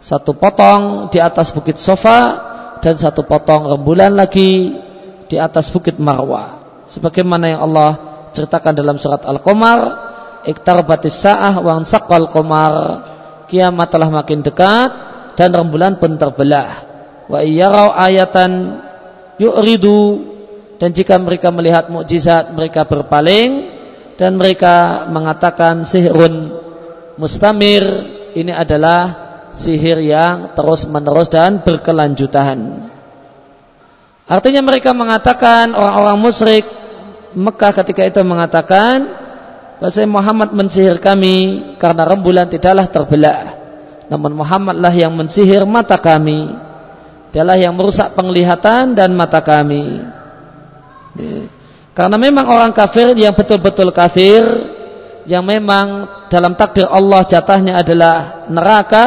Satu 0.00 0.32
potong 0.32 1.12
di 1.12 1.20
atas 1.20 1.52
bukit 1.52 1.76
Sofa 1.76 2.40
dan 2.80 2.96
satu 2.96 3.26
potong 3.26 3.68
rembulan 3.68 4.16
lagi 4.16 4.80
di 5.28 5.36
atas 5.36 5.68
bukit 5.68 6.00
Marwa. 6.00 6.56
Sebagaimana 6.88 7.52
yang 7.52 7.60
Allah 7.68 7.90
ceritakan 8.32 8.72
dalam 8.72 8.96
surat 8.96 9.28
Al-Qamar 9.28 9.80
iktarabatis 10.48 11.20
sa'ah 11.20 11.60
wa 11.60 11.76
ansaqal 11.76 12.32
qamar. 12.32 12.74
Kiamat 13.50 13.88
telah 13.90 14.08
makin 14.08 14.46
dekat 14.46 15.09
dan 15.40 15.56
rembulan 15.56 15.96
pun 15.96 16.20
terbelah 16.20 16.84
wa 17.32 17.40
iyyarau 17.40 17.96
ayatan 17.96 18.84
yu'ridu 19.40 20.28
dan 20.76 20.92
jika 20.92 21.16
mereka 21.16 21.48
melihat 21.48 21.88
mukjizat 21.88 22.52
mereka 22.52 22.84
berpaling 22.84 23.72
dan 24.20 24.36
mereka 24.36 25.08
mengatakan 25.08 25.88
sihirun 25.88 26.52
mustamir 27.16 27.84
ini 28.36 28.52
adalah 28.52 29.30
sihir 29.56 30.00
yang 30.00 30.52
terus 30.56 30.86
menerus 30.86 31.28
dan 31.28 31.60
berkelanjutan. 31.60 32.88
Artinya 34.30 34.62
mereka 34.62 34.94
mengatakan 34.94 35.74
orang-orang 35.74 36.18
musyrik 36.22 36.66
Mekah 37.30 37.72
ketika 37.82 38.02
itu 38.02 38.20
mengatakan 38.26 39.06
bahasa 39.78 40.02
Muhammad 40.02 40.50
mensihir 40.50 40.98
kami 40.98 41.62
karena 41.78 42.02
rembulan 42.02 42.50
tidaklah 42.50 42.90
terbelah. 42.90 43.59
Namun 44.10 44.34
Muhammadlah 44.34 44.90
yang 44.90 45.14
mensihir 45.14 45.62
mata 45.62 45.94
kami. 45.94 46.50
Dialah 47.30 47.54
yang 47.54 47.78
merusak 47.78 48.18
penglihatan 48.18 48.98
dan 48.98 49.14
mata 49.14 49.38
kami. 49.38 50.02
Karena 51.94 52.18
memang 52.18 52.50
orang 52.50 52.74
kafir 52.74 53.14
yang 53.14 53.38
betul-betul 53.38 53.94
kafir 53.94 54.42
yang 55.30 55.46
memang 55.46 56.10
dalam 56.26 56.58
takdir 56.58 56.90
Allah 56.90 57.22
jatahnya 57.22 57.86
adalah 57.86 58.46
neraka 58.50 59.04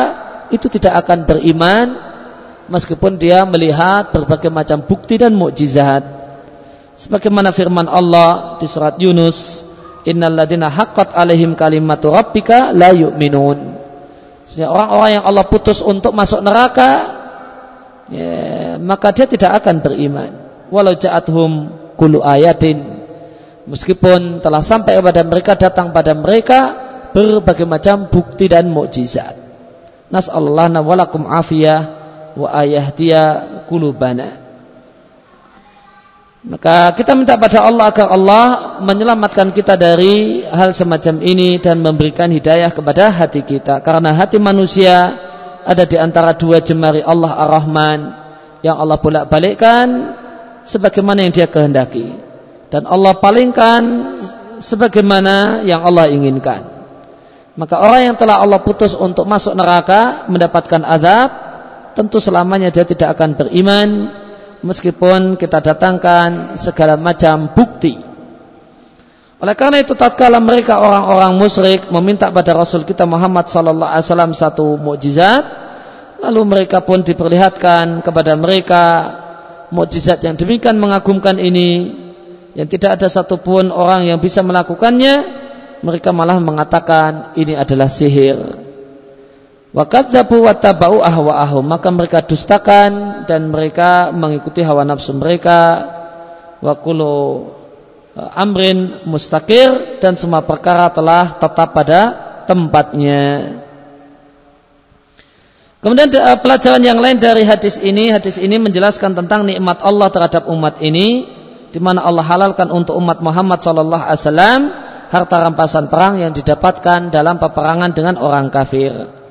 itu 0.56 0.72
tidak 0.72 1.04
akan 1.04 1.28
beriman 1.28 1.88
meskipun 2.72 3.20
dia 3.20 3.44
melihat 3.44 4.16
berbagai 4.16 4.48
macam 4.48 4.80
bukti 4.88 5.20
dan 5.20 5.36
mukjizat. 5.36 6.04
Sebagaimana 6.96 7.52
firman 7.52 7.90
Allah 7.92 8.56
di 8.62 8.70
surat 8.70 8.96
Yunus, 9.02 9.68
"Innalladzina 10.08 10.72
haqqat 10.72 11.12
alaihim 11.18 11.60
kalimatu 11.60 12.14
rabbika 12.14 12.72
la 12.72 12.94
yu'minun." 12.96 13.83
Orang-orang 14.60 15.22
yang 15.22 15.26
Allah 15.26 15.46
putus 15.48 15.80
untuk 15.80 16.12
masuk 16.12 16.44
neraka, 16.44 16.92
ya, 18.12 18.76
maka 18.78 19.16
dia 19.16 19.26
tidak 19.26 19.64
akan 19.64 19.80
beriman. 19.80 20.32
Walau 20.74 20.98
ja'athum 20.98 21.52
kullu 21.96 22.20
ayatin 22.26 23.06
meskipun 23.70 24.44
telah 24.44 24.60
sampai 24.60 25.00
kepada 25.00 25.22
mereka 25.24 25.56
datang 25.56 25.96
pada 25.96 26.12
mereka 26.18 26.60
berbagai 27.16 27.64
macam 27.64 28.10
bukti 28.10 28.50
dan 28.52 28.68
mukjizat. 28.74 29.38
Nas'alullah 30.12 30.70
walakum 30.84 31.26
afiyah 31.26 31.82
wa 32.36 32.50
ayahdiya 32.52 33.24
kulubana. 33.70 34.43
Maka 36.44 36.92
kita 36.92 37.16
minta 37.16 37.40
pada 37.40 37.64
Allah 37.64 37.88
agar 37.88 38.12
Allah 38.12 38.46
menyelamatkan 38.84 39.56
kita 39.56 39.80
dari 39.80 40.44
hal 40.44 40.76
semacam 40.76 41.24
ini 41.24 41.56
dan 41.56 41.80
memberikan 41.80 42.28
hidayah 42.28 42.68
kepada 42.68 43.16
hati 43.16 43.48
kita. 43.48 43.80
Karena 43.80 44.12
hati 44.12 44.44
manusia 44.44 45.16
ada 45.64 45.88
di 45.88 45.96
antara 45.96 46.36
dua 46.36 46.60
jemari 46.60 47.00
Allah 47.00 47.32
Ar-Rahman 47.48 48.00
yang 48.60 48.76
Allah 48.76 49.00
bolak-balikkan 49.00 49.88
sebagaimana 50.68 51.24
yang 51.24 51.32
dia 51.32 51.48
kehendaki 51.48 52.12
dan 52.68 52.90
Allah 52.92 53.16
palingkan 53.16 53.84
sebagaimana 54.60 55.64
yang 55.64 55.80
Allah 55.88 56.12
inginkan. 56.12 56.68
Maka 57.54 57.78
orang 57.78 58.12
yang 58.12 58.16
telah 58.18 58.42
Allah 58.42 58.60
putus 58.66 58.98
untuk 58.98 59.30
masuk 59.30 59.54
neraka 59.54 60.26
mendapatkan 60.26 60.82
azab, 60.82 61.30
tentu 61.94 62.18
selamanya 62.18 62.74
dia 62.74 62.82
tidak 62.82 63.14
akan 63.14 63.38
beriman 63.38 64.10
meskipun 64.64 65.36
kita 65.36 65.60
datangkan 65.60 66.56
segala 66.56 66.96
macam 66.96 67.52
bukti. 67.52 68.00
Oleh 69.44 69.56
karena 69.60 69.84
itu 69.84 69.92
tatkala 69.92 70.40
mereka 70.40 70.80
orang-orang 70.80 71.36
musyrik 71.36 71.92
meminta 71.92 72.32
pada 72.32 72.56
Rasul 72.56 72.88
kita 72.88 73.04
Muhammad 73.04 73.52
sallallahu 73.52 73.92
alaihi 73.92 74.08
wasallam 74.08 74.32
satu 74.32 74.80
mukjizat, 74.80 75.44
lalu 76.24 76.42
mereka 76.48 76.80
pun 76.80 77.04
diperlihatkan 77.04 78.00
kepada 78.08 78.40
mereka 78.40 78.84
mukjizat 79.76 80.24
yang 80.24 80.40
demikian 80.40 80.80
mengagumkan 80.80 81.36
ini 81.36 82.00
yang 82.56 82.72
tidak 82.72 82.96
ada 83.02 83.12
satupun 83.12 83.68
orang 83.68 84.08
yang 84.08 84.24
bisa 84.24 84.40
melakukannya 84.40 85.44
mereka 85.84 86.16
malah 86.16 86.40
mengatakan 86.40 87.36
ini 87.36 87.60
adalah 87.60 87.92
sihir 87.92 88.40
wa 89.74 89.84
kadzabu 89.90 90.46
wa 90.46 90.54
tabau 90.54 91.02
ahwa'ahum 91.02 91.66
maka 91.66 91.90
mereka 91.90 92.22
dustakan 92.22 93.26
dan 93.26 93.50
mereka 93.50 94.14
mengikuti 94.14 94.62
hawa 94.62 94.86
nafsu 94.86 95.18
mereka. 95.18 95.90
Wa 96.64 96.80
uh, 96.80 98.40
amrin 98.40 99.04
mustaqir 99.04 100.00
dan 100.00 100.16
semua 100.16 100.46
perkara 100.46 100.88
telah 100.94 101.36
tetap 101.36 101.76
pada 101.76 102.02
tempatnya. 102.46 103.60
Kemudian 105.84 106.08
eh, 106.16 106.40
pelajaran 106.40 106.80
yang 106.80 107.04
lain 107.04 107.20
dari 107.20 107.44
hadis 107.44 107.76
ini, 107.84 108.08
hadis 108.08 108.40
ini 108.40 108.56
menjelaskan 108.56 109.20
tentang 109.20 109.44
nikmat 109.44 109.84
Allah 109.84 110.08
terhadap 110.08 110.48
umat 110.48 110.80
ini, 110.80 111.28
di 111.76 111.80
mana 111.84 112.08
Allah 112.08 112.24
halalkan 112.24 112.72
untuk 112.72 112.96
umat 112.96 113.20
Muhammad 113.20 113.60
Sallallahu 113.60 114.00
Alaihi 114.00 114.22
Wasallam 114.24 114.62
harta 115.12 115.36
rampasan 115.44 115.92
perang 115.92 116.24
yang 116.24 116.32
didapatkan 116.32 117.12
dalam 117.12 117.36
peperangan 117.36 117.92
dengan 117.92 118.16
orang 118.16 118.48
kafir. 118.48 119.23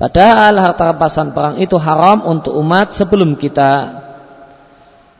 Padahal 0.00 0.56
harta 0.56 0.96
rampasan 0.96 1.36
perang 1.36 1.60
itu 1.60 1.76
haram 1.76 2.24
untuk 2.24 2.56
umat 2.56 2.96
sebelum 2.96 3.36
kita. 3.36 4.00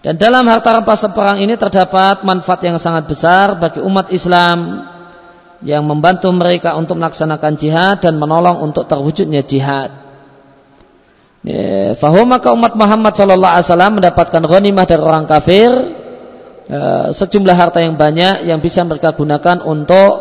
Dan 0.01 0.17
dalam 0.17 0.49
harta 0.49 0.73
rampasan 0.73 1.13
perang 1.13 1.37
ini 1.37 1.53
terdapat 1.61 2.25
manfaat 2.25 2.65
yang 2.65 2.81
sangat 2.81 3.05
besar 3.05 3.61
bagi 3.61 3.85
umat 3.85 4.09
Islam 4.09 4.89
yang 5.61 5.85
membantu 5.85 6.33
mereka 6.33 6.81
untuk 6.81 6.97
melaksanakan 6.97 7.61
jihad 7.61 8.01
dan 8.01 8.17
menolong 8.17 8.65
untuk 8.65 8.89
terwujudnya 8.89 9.45
jihad. 9.45 9.93
Ya, 11.45 11.93
fahum 11.93 12.33
maka 12.33 12.53
umat 12.57 12.73
Muhammad 12.73 13.13
Sallallahu 13.13 13.53
Alaihi 13.53 13.69
Wasallam 13.69 13.93
mendapatkan 14.01 14.43
ghanimah 14.45 14.85
dari 14.89 15.03
orang 15.05 15.25
kafir 15.29 15.73
e, 16.69 16.81
sejumlah 17.13 17.57
harta 17.57 17.85
yang 17.85 18.01
banyak 18.01 18.49
yang 18.49 18.61
bisa 18.65 18.85
mereka 18.85 19.13
gunakan 19.13 19.61
untuk 19.65 20.13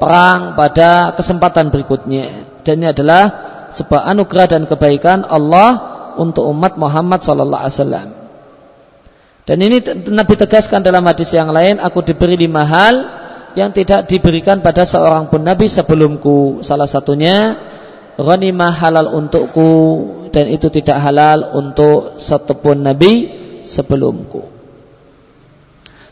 perang 0.00 0.56
pada 0.56 1.12
kesempatan 1.12 1.68
berikutnya. 1.68 2.48
Dan 2.64 2.84
ini 2.84 2.92
adalah 2.92 3.47
sebuah 3.70 4.08
anugerah 4.10 4.46
dan 4.58 4.62
kebaikan 4.64 5.24
Allah 5.24 5.98
untuk 6.18 6.48
umat 6.50 6.74
Muhammad 6.76 7.22
sallallahu 7.22 7.62
alaihi 7.62 7.76
wasallam. 7.78 8.08
Dan 9.48 9.64
ini 9.64 9.80
Nabi 10.12 10.34
tegaskan 10.36 10.84
dalam 10.84 11.00
hadis 11.08 11.32
yang 11.32 11.48
lain, 11.48 11.80
aku 11.80 12.04
diberi 12.04 12.36
lima 12.36 12.68
hal 12.68 12.94
yang 13.56 13.72
tidak 13.72 14.04
diberikan 14.04 14.60
pada 14.60 14.84
seorang 14.84 15.32
pun 15.32 15.40
Nabi 15.40 15.72
sebelumku. 15.72 16.60
Salah 16.60 16.84
satunya 16.84 17.56
ghanimah 18.20 18.76
halal 18.76 19.08
untukku 19.08 19.72
dan 20.28 20.52
itu 20.52 20.68
tidak 20.68 21.00
halal 21.00 21.56
untuk 21.56 22.20
satu 22.20 22.60
pun 22.60 22.84
Nabi 22.84 23.32
sebelumku. 23.64 24.44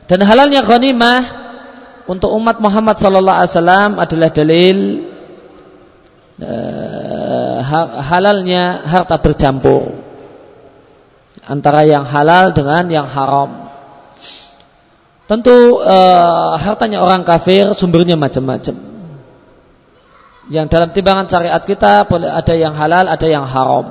Dan 0.07 0.23
halalnya 0.25 0.65
ghanimah 0.65 1.21
untuk 2.07 2.31
umat 2.39 2.63
Muhammad 2.63 2.97
sallallahu 2.97 3.37
alaihi 3.43 3.53
wasallam 3.53 3.91
adalah 3.99 4.31
dalil 4.31 4.79
halalnya 8.03 8.85
harta 8.85 9.17
bercampur 9.17 10.07
antara 11.47 11.87
yang 11.87 12.03
halal 12.03 12.51
dengan 12.51 12.91
yang 12.91 13.07
haram. 13.07 13.71
Tentu 15.27 15.83
e, 15.83 15.97
hartanya 16.59 17.03
orang 17.03 17.23
kafir 17.27 17.71
sumbernya 17.75 18.19
macam-macam. 18.19 18.75
Yang 20.47 20.67
dalam 20.71 20.91
timbangan 20.95 21.27
syariat 21.27 21.63
kita 21.63 22.07
boleh 22.07 22.31
ada 22.31 22.55
yang 22.55 22.75
halal, 22.79 23.11
ada 23.11 23.27
yang 23.27 23.47
haram. 23.47 23.87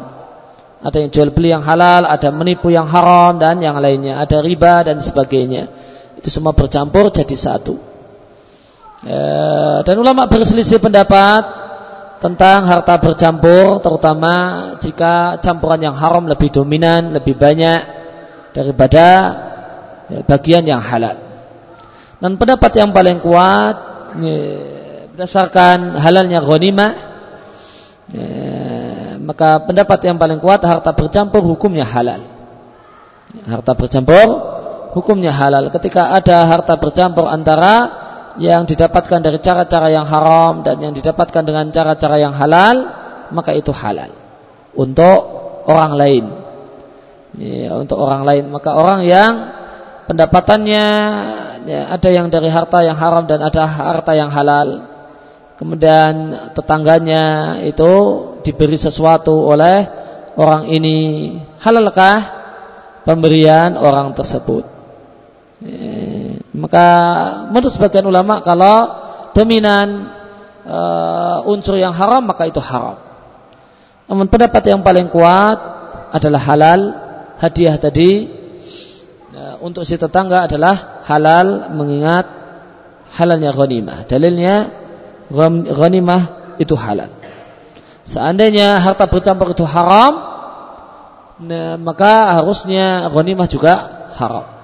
Ada 0.79 1.01
yang 1.01 1.09
jual 1.11 1.29
beli 1.33 1.51
yang 1.51 1.65
halal, 1.65 2.07
ada 2.07 2.29
menipu 2.31 2.69
yang 2.71 2.87
haram 2.87 3.41
dan 3.41 3.59
yang 3.59 3.75
lainnya, 3.81 4.21
ada 4.21 4.39
riba 4.39 4.85
dan 4.85 5.01
sebagainya. 5.01 5.67
Itu 6.15 6.31
semua 6.31 6.55
bercampur 6.55 7.11
jadi 7.11 7.35
satu. 7.35 7.75
E, 9.03 9.19
dan 9.83 9.95
ulama 9.99 10.27
berselisih 10.31 10.79
pendapat 10.79 11.64
tentang 12.25 12.65
harta 12.65 12.97
bercampur 12.97 13.85
terutama 13.85 14.33
jika 14.81 15.37
campuran 15.45 15.77
yang 15.77 15.93
haram 15.93 16.25
lebih 16.25 16.49
dominan, 16.49 17.13
lebih 17.13 17.37
banyak 17.37 17.85
daripada 18.49 19.05
ya, 20.09 20.25
bagian 20.25 20.65
yang 20.65 20.81
halal. 20.81 21.21
Dan 22.17 22.41
pendapat 22.41 22.71
yang 22.81 22.89
paling 22.89 23.21
kuat 23.21 23.75
ya, 24.17 24.37
berdasarkan 25.13 26.01
halalnya 26.01 26.41
ghanimah 26.41 26.91
ya, 28.09 28.29
maka 29.21 29.61
pendapat 29.61 29.99
yang 30.09 30.17
paling 30.17 30.41
kuat 30.41 30.65
harta 30.65 30.97
bercampur 30.97 31.45
hukumnya 31.45 31.85
halal. 31.85 32.25
Harta 33.45 33.77
bercampur 33.77 34.25
hukumnya 34.97 35.29
halal. 35.29 35.69
Ketika 35.69 36.09
ada 36.09 36.49
harta 36.49 36.73
bercampur 36.73 37.29
antara 37.29 38.04
yang 38.35 38.67
didapatkan 38.67 39.19
dari 39.23 39.39
cara-cara 39.39 39.87
yang 39.87 40.03
haram 40.03 40.63
dan 40.63 40.79
yang 40.83 40.91
didapatkan 40.91 41.43
dengan 41.43 41.71
cara-cara 41.71 42.19
yang 42.19 42.35
halal 42.35 43.05
maka 43.31 43.55
itu 43.55 43.71
halal. 43.71 44.11
Untuk 44.75 45.19
orang 45.65 45.93
lain. 45.95 46.25
Ya, 47.35 47.75
untuk 47.75 47.99
orang 47.99 48.27
lain. 48.27 48.51
Maka 48.51 48.75
orang 48.75 49.07
yang 49.07 49.33
pendapatannya 50.07 50.85
ya, 51.65 51.81
ada 51.89 52.09
yang 52.11 52.27
dari 52.29 52.51
harta 52.51 52.83
yang 52.83 52.95
haram 52.99 53.23
dan 53.25 53.39
ada 53.41 53.63
harta 53.65 54.13
yang 54.13 54.29
halal. 54.29 54.83
Kemudian 55.55 56.35
tetangganya 56.51 57.57
itu 57.63 57.91
diberi 58.43 58.75
sesuatu 58.75 59.47
oleh 59.47 59.87
orang 60.35 60.67
ini. 60.67 61.31
Halalkah 61.63 62.19
pemberian 63.07 63.79
orang 63.79 64.11
tersebut? 64.11 64.67
Ya, 65.63 66.24
maka 66.55 66.87
menurut 67.51 67.71
sebagian 67.71 68.07
ulama 68.07 68.39
kalau 68.39 68.87
dominan 69.35 70.09
uh, 70.63 71.43
unsur 71.51 71.75
yang 71.75 71.91
haram 71.91 72.23
maka 72.23 72.47
itu 72.47 72.63
haram. 72.63 72.95
Namun 74.07 74.31
pendapat 74.31 74.63
yang 74.71 74.81
paling 74.81 75.11
kuat 75.11 75.59
adalah 76.15 76.41
halal 76.47 76.81
hadiah 77.43 77.75
tadi 77.75 78.31
uh, 79.35 79.59
untuk 79.59 79.83
si 79.83 79.99
tetangga 79.99 80.47
adalah 80.47 81.03
halal 81.03 81.75
mengingat 81.75 82.25
halalnya 83.11 83.51
ghanimah. 83.51 84.07
Dalilnya 84.07 84.55
ghanimah 85.75 86.55
itu 86.57 86.75
halal. 86.79 87.11
Seandainya 88.05 88.79
harta 88.79 89.09
bercampur 89.09 89.57
itu 89.57 89.65
haram, 89.65 90.13
maka 91.81 92.37
harusnya 92.37 93.09
ghanimah 93.09 93.47
juga 93.49 93.73
haram. 94.13 94.54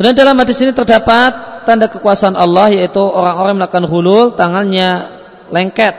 Kemudian 0.00 0.16
dalam 0.16 0.40
hadis 0.40 0.56
ini 0.64 0.72
terdapat 0.72 1.60
tanda 1.68 1.84
kekuasaan 1.92 2.32
Allah 2.32 2.72
yaitu 2.72 3.04
orang-orang 3.04 3.60
melakukan 3.60 3.84
hulul 3.84 4.32
tangannya 4.32 5.12
lengket 5.52 5.92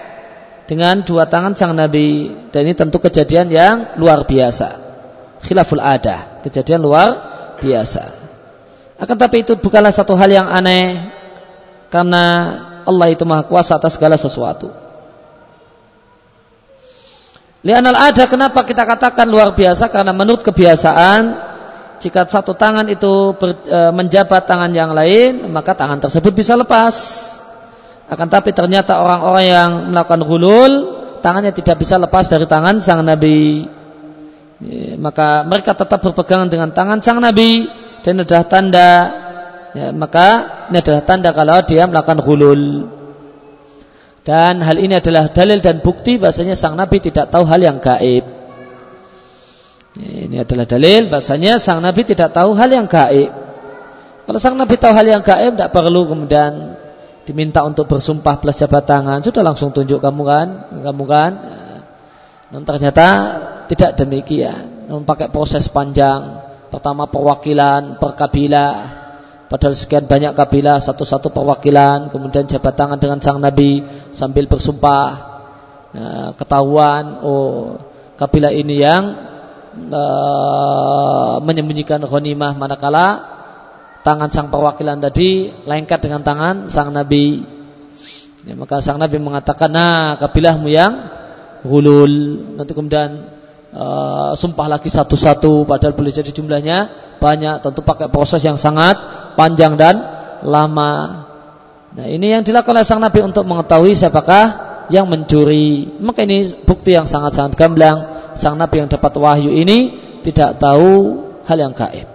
dengan 0.65 1.05
dua 1.05 1.29
tangan 1.29 1.53
sang 1.53 1.77
Nabi 1.77 2.33
dan 2.49 2.65
ini 2.65 2.73
tentu 2.73 2.97
kejadian 2.97 3.53
yang 3.53 3.93
luar 4.01 4.25
biasa. 4.25 4.81
Khilaful 5.45 5.77
adah, 5.77 6.41
kejadian 6.41 6.81
luar 6.81 7.09
biasa. 7.61 8.09
Akan 8.97 9.21
tapi 9.21 9.45
itu 9.45 9.53
bukanlah 9.61 9.93
satu 9.93 10.17
hal 10.17 10.33
yang 10.33 10.49
aneh 10.49 10.97
karena 11.93 12.25
Allah 12.89 13.05
itu 13.13 13.21
maha 13.21 13.45
kuasa 13.45 13.77
atas 13.77 14.01
segala 14.01 14.17
sesuatu. 14.17 14.73
Lianal 17.61 17.93
ada 17.93 18.25
kenapa 18.25 18.65
kita 18.65 18.81
katakan 18.81 19.29
luar 19.29 19.53
biasa 19.53 19.93
karena 19.93 20.09
menurut 20.09 20.41
kebiasaan 20.41 21.50
jika 22.01 22.25
satu 22.25 22.57
tangan 22.57 22.89
itu 22.89 23.37
ber, 23.37 23.61
e, 23.61 23.79
menjabat 23.93 24.49
tangan 24.49 24.73
yang 24.73 24.97
lain, 24.97 25.53
maka 25.53 25.77
tangan 25.77 26.01
tersebut 26.01 26.33
bisa 26.33 26.57
lepas. 26.57 26.93
Akan 28.09 28.25
tapi 28.25 28.51
ternyata 28.57 28.97
orang-orang 28.97 29.45
yang 29.45 29.71
melakukan 29.93 30.25
hulul, 30.25 30.71
tangannya 31.21 31.53
tidak 31.53 31.77
bisa 31.77 32.01
lepas 32.01 32.25
dari 32.25 32.49
tangan 32.49 32.81
sang 32.81 33.05
Nabi. 33.05 33.69
E, 34.57 34.97
maka 34.97 35.45
mereka 35.45 35.77
tetap 35.77 36.01
berpegangan 36.01 36.49
dengan 36.49 36.73
tangan 36.73 37.05
sang 37.05 37.21
Nabi 37.21 37.69
dan 38.01 38.25
adalah 38.25 38.45
tanda 38.49 38.89
ya, 39.77 39.93
maka 39.93 40.27
ini 40.73 40.81
adalah 40.81 41.03
tanda 41.05 41.29
kalau 41.37 41.61
dia 41.61 41.85
melakukan 41.85 42.19
hulul. 42.25 42.89
Dan 44.25 44.61
hal 44.65 44.77
ini 44.81 44.97
adalah 44.97 45.29
dalil 45.29 45.61
dan 45.61 45.85
bukti 45.85 46.17
bahasanya 46.17 46.57
sang 46.57 46.73
Nabi 46.73 46.97
tidak 46.97 47.29
tahu 47.29 47.45
hal 47.45 47.61
yang 47.61 47.77
gaib. 47.77 48.40
Ini 49.99 50.47
adalah 50.47 50.63
dalil 50.63 51.11
bahasanya 51.11 51.59
sang 51.59 51.83
Nabi 51.83 52.07
tidak 52.07 52.31
tahu 52.31 52.55
hal 52.55 52.71
yang 52.71 52.87
gaib. 52.87 53.27
Kalau 54.23 54.39
sang 54.39 54.55
Nabi 54.55 54.79
tahu 54.79 54.95
hal 54.95 55.03
yang 55.03 55.19
gaib, 55.19 55.59
tidak 55.59 55.75
perlu 55.75 56.07
kemudian 56.07 56.79
diminta 57.27 57.59
untuk 57.67 57.91
bersumpah 57.91 58.39
plus 58.39 58.55
jabat 58.55 58.87
tangan. 58.87 59.19
Sudah 59.19 59.43
langsung 59.43 59.75
tunjuk 59.75 59.99
kamu 59.99 60.21
kan, 60.23 60.47
kamu 60.79 61.03
kan. 61.03 61.31
Dan 62.51 62.61
ternyata 62.63 63.07
tidak 63.67 63.99
demikian. 63.99 64.87
Namun 64.87 65.03
pakai 65.03 65.27
proses 65.27 65.67
panjang. 65.67 66.39
Pertama 66.71 67.11
perwakilan 67.11 67.99
per 67.99 68.15
kabilah. 68.15 69.03
Padahal 69.51 69.75
sekian 69.75 70.07
banyak 70.07 70.31
kabilah, 70.31 70.79
satu-satu 70.79 71.35
perwakilan. 71.35 72.07
Kemudian 72.07 72.47
jabat 72.47 72.79
tangan 72.79 72.95
dengan 72.95 73.19
sang 73.19 73.43
Nabi 73.43 73.83
sambil 74.15 74.47
bersumpah. 74.47 75.07
Nah, 75.91 76.31
ketahuan, 76.39 77.19
oh 77.19 77.75
kabilah 78.15 78.55
ini 78.55 78.79
yang 78.79 79.30
uh, 79.75 81.39
menyembunyikan 81.43 82.03
ghanimah 82.03 82.55
manakala 82.59 83.07
tangan 84.01 84.29
sang 84.33 84.49
perwakilan 84.49 84.97
tadi 84.99 85.49
lengket 85.65 85.99
dengan 86.01 86.21
tangan 86.25 86.67
sang 86.67 86.91
nabi. 86.91 87.45
Ya, 88.41 88.57
maka 88.57 88.81
sang 88.81 88.97
nabi 88.97 89.21
mengatakan, 89.21 89.69
"Nah, 89.69 90.17
kabilahmu 90.17 90.67
yang 90.67 90.93
hulul." 91.61 92.13
Nanti 92.57 92.73
kemudian 92.73 93.29
uh, 93.69 94.33
sumpah 94.33 94.67
lagi 94.67 94.89
satu-satu 94.89 95.69
padahal 95.69 95.93
boleh 95.93 96.09
jadi 96.09 96.33
jumlahnya 96.33 96.77
banyak, 97.21 97.61
tentu 97.61 97.85
pakai 97.85 98.09
proses 98.09 98.41
yang 98.41 98.57
sangat 98.57 98.97
panjang 99.37 99.77
dan 99.77 100.01
lama. 100.41 100.91
Nah, 101.91 102.07
ini 102.07 102.33
yang 102.33 102.41
dilakukan 102.41 102.81
oleh 102.81 102.87
sang 102.87 103.03
nabi 103.03 103.21
untuk 103.21 103.45
mengetahui 103.45 103.93
siapakah 103.93 104.71
yang 104.89 105.05
mencuri. 105.05 105.87
Maka 106.01 106.25
ini 106.25 106.49
bukti 106.65 106.97
yang 106.97 107.05
sangat-sangat 107.05 107.53
gamblang. 107.55 108.10
Sang 108.35 108.55
Nabi 108.55 108.83
yang 108.83 108.89
dapat 108.89 109.11
wahyu 109.17 109.51
ini 109.51 109.95
tidak 110.21 110.61
tahu 110.61 111.21
hal 111.45 111.57
yang 111.57 111.73
gaib. 111.73 112.07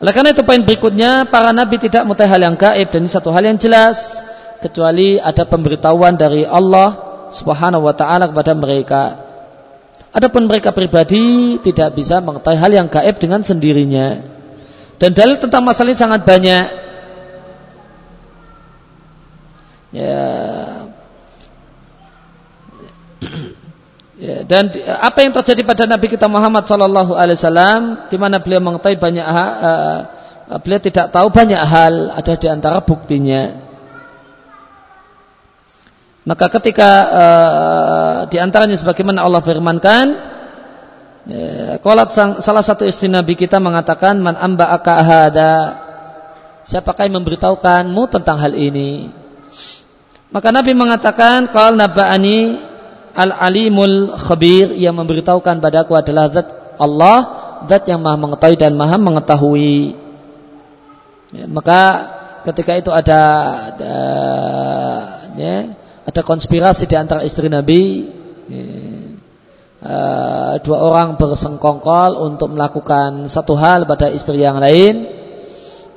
Oleh 0.00 0.12
karena 0.16 0.32
itu 0.32 0.40
poin 0.40 0.64
berikutnya 0.64 1.28
para 1.28 1.52
nabi 1.52 1.76
tidak 1.76 2.08
mengetahui 2.08 2.32
hal 2.32 2.40
yang 2.40 2.56
gaib 2.56 2.88
dan 2.88 3.04
ini 3.04 3.12
satu 3.12 3.28
hal 3.36 3.44
yang 3.44 3.60
jelas 3.60 4.24
kecuali 4.64 5.20
ada 5.20 5.44
pemberitahuan 5.44 6.16
dari 6.16 6.48
Allah 6.48 6.96
Subhanahu 7.36 7.84
wa 7.84 7.92
taala 7.92 8.32
kepada 8.32 8.56
mereka. 8.56 9.02
Adapun 10.10 10.48
mereka 10.48 10.72
pribadi 10.72 11.60
tidak 11.60 12.00
bisa 12.00 12.18
mengetahui 12.24 12.58
hal 12.58 12.72
yang 12.72 12.88
gaib 12.88 13.20
dengan 13.20 13.44
sendirinya. 13.44 14.24
Dan 14.96 15.12
dalil 15.12 15.36
tentang 15.36 15.68
masalah 15.68 15.92
ini 15.92 16.00
sangat 16.00 16.24
banyak 16.24 16.64
ya 19.90 20.28
Ya, 24.20 24.44
dan 24.44 24.68
apa 25.00 25.24
yang 25.24 25.32
terjadi 25.32 25.64
pada 25.64 25.88
Nabi 25.88 26.12
kita 26.12 26.28
Muhammad 26.28 26.68
Sallallahu 26.68 27.16
Alaihi 27.16 27.40
Wasallam, 27.40 27.80
di 28.12 28.20
mana 28.20 28.36
beliau 28.36 28.60
mengetahui 28.60 29.00
banyak 29.00 29.24
hal, 29.24 29.50
uh, 29.64 29.98
beliau 30.60 30.76
tidak 30.76 31.08
tahu 31.08 31.32
banyak 31.32 31.56
hal, 31.56 32.12
ada 32.12 32.36
di 32.36 32.44
antara 32.52 32.84
buktinya. 32.84 33.56
Maka 36.28 36.52
ketika 36.60 36.90
uh, 37.08 38.16
di 38.28 38.36
antaranya 38.36 38.76
sebagaimana 38.76 39.24
Allah 39.24 39.40
firmankan, 39.40 40.06
Kolat 41.80 42.10
sang, 42.12 42.40
salah 42.44 42.64
satu 42.64 42.88
istri 42.88 43.08
Nabi 43.08 43.36
kita 43.36 43.60
mengatakan 43.60 44.18
man 44.18 44.34
amba 44.40 44.72
ada 44.72 45.52
siapakah 46.64 47.08
yang 47.08 47.24
memberitahukanmu 47.24 48.02
tentang 48.12 48.36
hal 48.36 48.52
ini? 48.52 49.12
Maka 50.28 50.48
Nabi 50.52 50.72
mengatakan 50.76 51.48
kalau 51.48 51.76
naba'ani 51.76 52.69
Al-Alimul 53.10 54.14
Khabir 54.14 54.70
yang 54.78 54.94
memberitahukan 54.94 55.58
padaku 55.58 55.98
adalah 55.98 56.30
zat 56.30 56.48
Allah, 56.78 57.18
zat 57.66 57.84
yang 57.90 58.00
maha 58.00 58.16
mengetahui 58.16 58.56
dan 58.56 58.72
maha 58.78 58.96
mengetahui. 58.96 59.98
Ya, 61.34 61.44
maka 61.50 61.82
ketika 62.46 62.78
itu 62.78 62.90
ada, 62.90 63.22
ada 63.74 63.94
ya, 65.34 65.74
ada 66.06 66.20
konspirasi 66.22 66.86
di 66.86 66.96
antara 66.96 67.26
istri 67.26 67.50
Nabi. 67.50 68.08
Ya, 68.50 68.66
uh, 69.84 70.52
dua 70.62 70.78
orang 70.80 71.18
bersengkongkol 71.18 72.18
untuk 72.18 72.54
melakukan 72.54 73.26
satu 73.26 73.54
hal 73.58 73.86
pada 73.90 74.10
istri 74.10 74.42
yang 74.42 74.58
lain. 74.62 75.06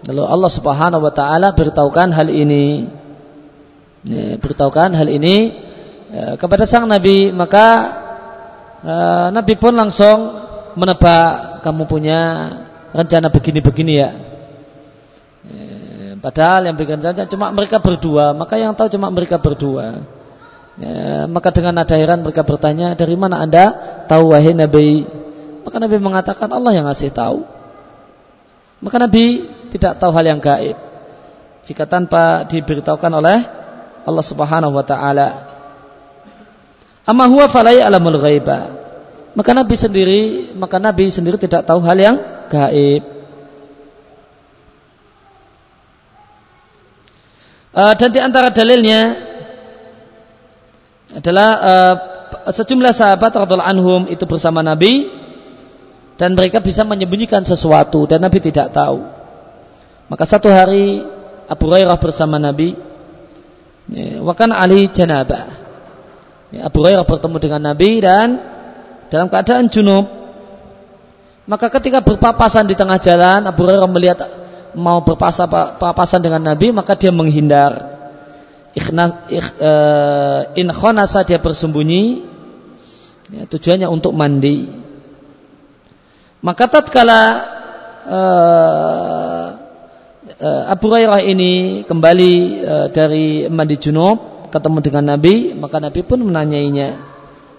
Lalu 0.04 0.24
Allah 0.28 0.52
Subhanahu 0.52 1.02
wa 1.02 1.14
taala 1.16 1.56
beritahukan 1.56 2.12
hal 2.12 2.28
ini. 2.28 2.90
Ya, 4.04 4.36
beritahukan 4.36 4.92
hal 5.00 5.08
ini 5.08 5.72
ya, 6.14 6.38
kepada 6.38 6.70
sang 6.70 6.86
Nabi 6.86 7.34
maka 7.34 7.66
uh, 8.86 9.28
Nabi 9.34 9.58
pun 9.58 9.74
langsung 9.74 10.38
menebak 10.78 11.66
kamu 11.66 11.84
punya 11.90 12.20
rencana 12.94 13.34
begini-begini 13.34 13.94
ya. 13.98 14.10
ya. 15.50 16.14
Padahal 16.22 16.70
yang 16.70 16.78
bikin 16.80 17.02
rencana 17.02 17.28
cuma 17.28 17.52
mereka 17.52 17.84
berdua, 17.84 18.32
maka 18.32 18.56
yang 18.56 18.72
tahu 18.78 18.88
cuma 18.94 19.12
mereka 19.12 19.42
berdua. 19.42 20.06
Ya, 20.74 21.30
maka 21.30 21.54
dengan 21.54 21.78
nada 21.78 21.94
heran 21.94 22.26
mereka 22.26 22.42
bertanya, 22.42 22.98
dari 22.98 23.14
mana 23.14 23.44
anda 23.44 23.76
tahu 24.10 24.34
wahai 24.34 24.56
Nabi? 24.56 25.06
Maka 25.68 25.78
Nabi 25.78 25.98
mengatakan 26.02 26.50
Allah 26.50 26.72
yang 26.74 26.86
ngasih 26.88 27.14
tahu. 27.14 27.46
Maka 28.84 28.98
Nabi 29.00 29.48
tidak 29.72 30.02
tahu 30.02 30.12
hal 30.12 30.26
yang 30.28 30.40
gaib. 30.44 30.76
Jika 31.64 31.88
tanpa 31.88 32.44
diberitahukan 32.48 33.12
oleh 33.16 33.40
Allah 34.04 34.26
Subhanahu 34.26 34.76
wa 34.76 34.84
taala. 34.84 35.53
Amma 37.04 37.28
huwa 37.28 37.52
falai 37.52 37.84
alamul 37.84 38.16
ghaiba. 38.16 38.80
Maka 39.34 39.52
Nabi 39.52 39.76
sendiri, 39.76 40.22
maka 40.56 40.78
Nabi 40.80 41.10
sendiri 41.10 41.36
tidak 41.42 41.68
tahu 41.68 41.82
hal 41.84 41.98
yang 42.00 42.18
gaib. 42.48 43.04
Uh, 47.74 47.94
dan 47.98 48.10
di 48.14 48.22
antara 48.22 48.54
dalilnya 48.54 49.18
adalah 51.18 51.50
uh, 51.58 51.94
sejumlah 52.54 52.94
sahabat 52.94 53.34
radhiallahu 53.34 53.72
anhum 53.74 54.02
itu 54.14 54.30
bersama 54.30 54.62
Nabi 54.62 55.10
dan 56.22 56.38
mereka 56.38 56.62
bisa 56.62 56.86
menyembunyikan 56.86 57.42
sesuatu 57.42 58.06
dan 58.06 58.22
Nabi 58.22 58.38
tidak 58.38 58.78
tahu. 58.78 59.10
Maka 60.06 60.24
satu 60.30 60.54
hari 60.54 61.02
Abu 61.50 61.66
Hurairah 61.66 61.98
bersama 61.98 62.38
Nabi 62.38 62.78
ya, 63.90 64.22
Wakan 64.22 64.54
Ali 64.54 64.94
janabah 64.94 65.63
Ya, 66.54 66.70
Abu 66.70 66.86
Hurairah 66.86 67.02
bertemu 67.02 67.38
dengan 67.42 67.62
Nabi 67.74 67.98
dan 67.98 68.38
dalam 69.10 69.26
keadaan 69.26 69.74
junub. 69.74 70.06
Maka 71.50 71.74
ketika 71.74 72.06
berpapasan 72.06 72.70
di 72.70 72.78
tengah 72.78 73.02
jalan, 73.02 73.50
Abu 73.50 73.66
Hurairah 73.66 73.90
melihat 73.90 74.22
mau 74.78 75.02
berpapasan 75.02 76.22
dengan 76.22 76.46
Nabi, 76.46 76.70
maka 76.70 76.94
dia 76.94 77.10
menghindar. 77.10 77.90
Ikhna, 78.78 79.30
ikh, 79.34 79.50
uh, 79.58 80.54
in 80.54 80.70
khonasa 80.70 81.26
dia 81.26 81.42
bersembunyi, 81.42 82.22
ya, 83.34 83.50
tujuannya 83.50 83.90
untuk 83.90 84.14
mandi. 84.14 84.70
Maka 86.42 86.70
tatkala 86.70 87.22
uh, 88.06 89.46
uh, 90.38 90.64
Abu 90.70 90.86
Hurairah 90.86 91.22
ini 91.26 91.82
kembali 91.86 92.34
uh, 92.62 92.88
dari 92.94 93.50
mandi 93.50 93.78
junub, 93.82 94.33
ketemu 94.54 94.78
dengan 94.86 95.18
Nabi, 95.18 95.58
maka 95.58 95.82
Nabi 95.82 96.06
pun 96.06 96.22
menanyainya, 96.22 97.14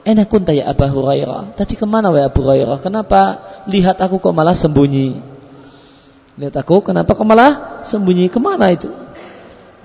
Enak 0.04 0.28
kunta 0.28 0.52
ya 0.52 0.68
Abu 0.68 0.84
Hurairah. 0.84 1.56
Tadi 1.56 1.80
ke 1.80 1.88
mana 1.88 2.12
wa 2.12 2.20
Abu 2.20 2.44
Hurairah? 2.44 2.76
Kenapa 2.84 3.40
lihat 3.64 3.96
aku 4.04 4.20
kok 4.20 4.36
malah 4.36 4.52
sembunyi? 4.52 5.16
Lihat 6.36 6.60
aku, 6.60 6.84
kenapa 6.84 7.16
kok 7.16 7.24
malah 7.24 7.80
sembunyi? 7.88 8.28
Ke 8.28 8.36
mana 8.36 8.68
itu? 8.68 8.92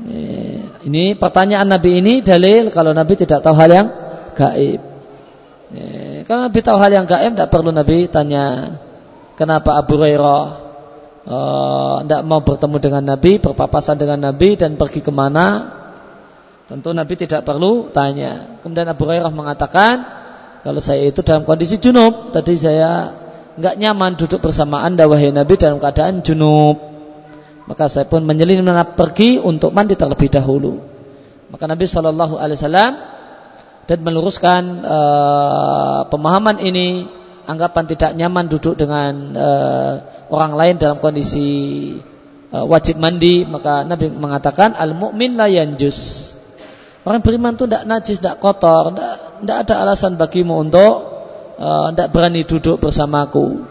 Eh, 0.04 0.60
ini 0.84 1.16
pertanyaan 1.16 1.72
Nabi 1.72 2.04
ini 2.04 2.20
dalil 2.20 2.68
kalau 2.68 2.92
Nabi 2.92 3.16
tidak 3.16 3.40
tahu 3.40 3.56
hal 3.56 3.72
yang 3.72 3.88
gaib. 4.36 4.80
Eh, 5.72 6.28
kalau 6.28 6.52
Nabi 6.52 6.60
tahu 6.60 6.78
hal 6.84 6.92
yang 6.92 7.08
gaib, 7.08 7.40
tidak 7.40 7.52
perlu 7.56 7.72
Nabi 7.72 8.12
tanya 8.12 8.76
kenapa 9.40 9.80
Abu 9.80 9.96
Hurairah 9.96 10.68
tidak 12.04 12.22
uh, 12.24 12.28
mau 12.28 12.42
bertemu 12.44 12.78
dengan 12.82 13.04
Nabi, 13.16 13.40
berpapasan 13.40 13.96
dengan 13.96 14.20
Nabi 14.20 14.60
dan 14.60 14.76
pergi 14.76 15.00
ke 15.00 15.16
mana? 15.16 15.79
Tentu 16.70 16.94
Nabi 16.94 17.18
tidak 17.18 17.50
perlu 17.50 17.90
tanya. 17.90 18.62
Kemudian 18.62 18.86
Abu 18.86 19.10
Hurairah 19.10 19.34
mengatakan, 19.34 20.06
kalau 20.62 20.78
saya 20.78 21.10
itu 21.10 21.26
dalam 21.26 21.42
kondisi 21.42 21.82
junub, 21.82 22.30
tadi 22.30 22.54
saya 22.62 23.18
nggak 23.58 23.76
nyaman 23.82 24.14
duduk 24.14 24.38
bersama 24.38 24.86
anda 24.86 25.10
wahai 25.10 25.34
Nabi 25.34 25.58
dalam 25.58 25.82
keadaan 25.82 26.22
junub. 26.22 26.78
Maka 27.66 27.90
saya 27.90 28.06
pun 28.06 28.22
menyelinap 28.22 28.94
pergi 28.94 29.42
untuk 29.42 29.74
mandi 29.74 29.98
terlebih 29.98 30.30
dahulu. 30.30 30.78
Maka 31.50 31.66
Nabi 31.66 31.90
Shallallahu 31.90 32.38
Alaihi 32.38 32.62
Wasallam 32.62 32.94
dan 33.90 33.98
meluruskan 34.06 34.62
uh, 34.86 36.00
pemahaman 36.14 36.62
ini, 36.62 37.10
anggapan 37.50 37.90
tidak 37.90 38.14
nyaman 38.14 38.46
duduk 38.46 38.78
dengan 38.78 39.34
uh, 39.34 39.94
orang 40.30 40.54
lain 40.54 40.76
dalam 40.78 41.02
kondisi 41.02 41.50
uh, 42.54 42.62
wajib 42.70 43.02
mandi, 43.02 43.42
maka 43.50 43.82
Nabi 43.82 44.14
mengatakan 44.14 44.78
al 44.78 44.94
mukmin 44.94 45.34
la 45.34 45.50
yanjus 45.50 46.38
Orang 47.08 47.24
beriman 47.24 47.56
itu 47.56 47.64
tidak 47.64 47.84
najis, 47.88 48.18
tidak 48.20 48.44
kotor, 48.44 48.92
tidak 49.40 49.58
ada 49.64 49.76
alasan 49.88 50.20
bagimu 50.20 50.68
untuk 50.68 50.94
tidak 51.94 52.08
uh, 52.08 52.12
berani 52.12 52.44
duduk 52.44 52.84
bersamaku. 52.84 53.64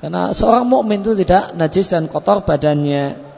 Karena 0.00 0.36
seorang 0.36 0.68
mukmin 0.68 1.00
itu 1.00 1.16
tidak 1.16 1.56
najis 1.56 1.88
dan 1.88 2.10
kotor 2.12 2.44
badannya. 2.44 3.32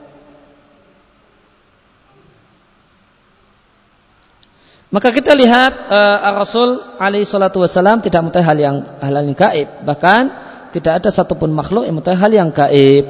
Maka 4.95 5.11
kita 5.11 5.35
lihat 5.35 5.91
uh, 5.91 6.39
Rasul 6.39 6.79
alaihi 7.03 7.27
salatu 7.27 7.63
wasallam 7.63 7.99
tidak 7.99 8.31
mengetahui 8.31 8.47
hal 8.47 8.59
yang 8.63 8.77
hal 9.03 9.15
yang 9.15 9.35
gaib, 9.35 9.69
bahkan 9.83 10.31
tidak 10.71 11.03
ada 11.03 11.11
satupun 11.11 11.51
makhluk 11.51 11.87
yang 11.87 11.99
mengetahui 11.99 12.19
hal 12.19 12.33
yang 12.35 12.51
gaib. 12.55 13.05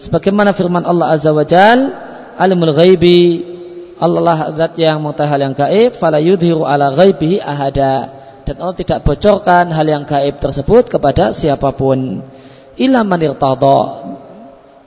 Sebagaimana 0.00 0.56
firman 0.56 0.88
Allah 0.88 1.12
Azza 1.12 1.32
wa 1.32 1.44
Jal, 1.44 1.92
alimul 2.36 2.72
ghaibi 2.72 3.57
Allah 3.98 4.22
lah 4.22 4.38
zat 4.54 4.78
yang 4.78 5.02
hal 5.02 5.40
yang 5.42 5.54
gaib 5.58 5.90
fala 5.98 6.22
yudhiru 6.22 6.62
ala 6.62 6.94
ghaibihi 6.94 7.42
ahada. 7.42 8.14
Dan 8.46 8.62
Allah 8.62 8.78
tidak 8.78 9.04
bocorkan 9.04 9.74
hal 9.74 9.86
yang 9.86 10.06
gaib 10.06 10.38
tersebut 10.38 10.88
kepada 10.88 11.34
siapa 11.34 11.74
pun. 11.74 12.22
Illa 12.78 13.02
man 13.02 13.20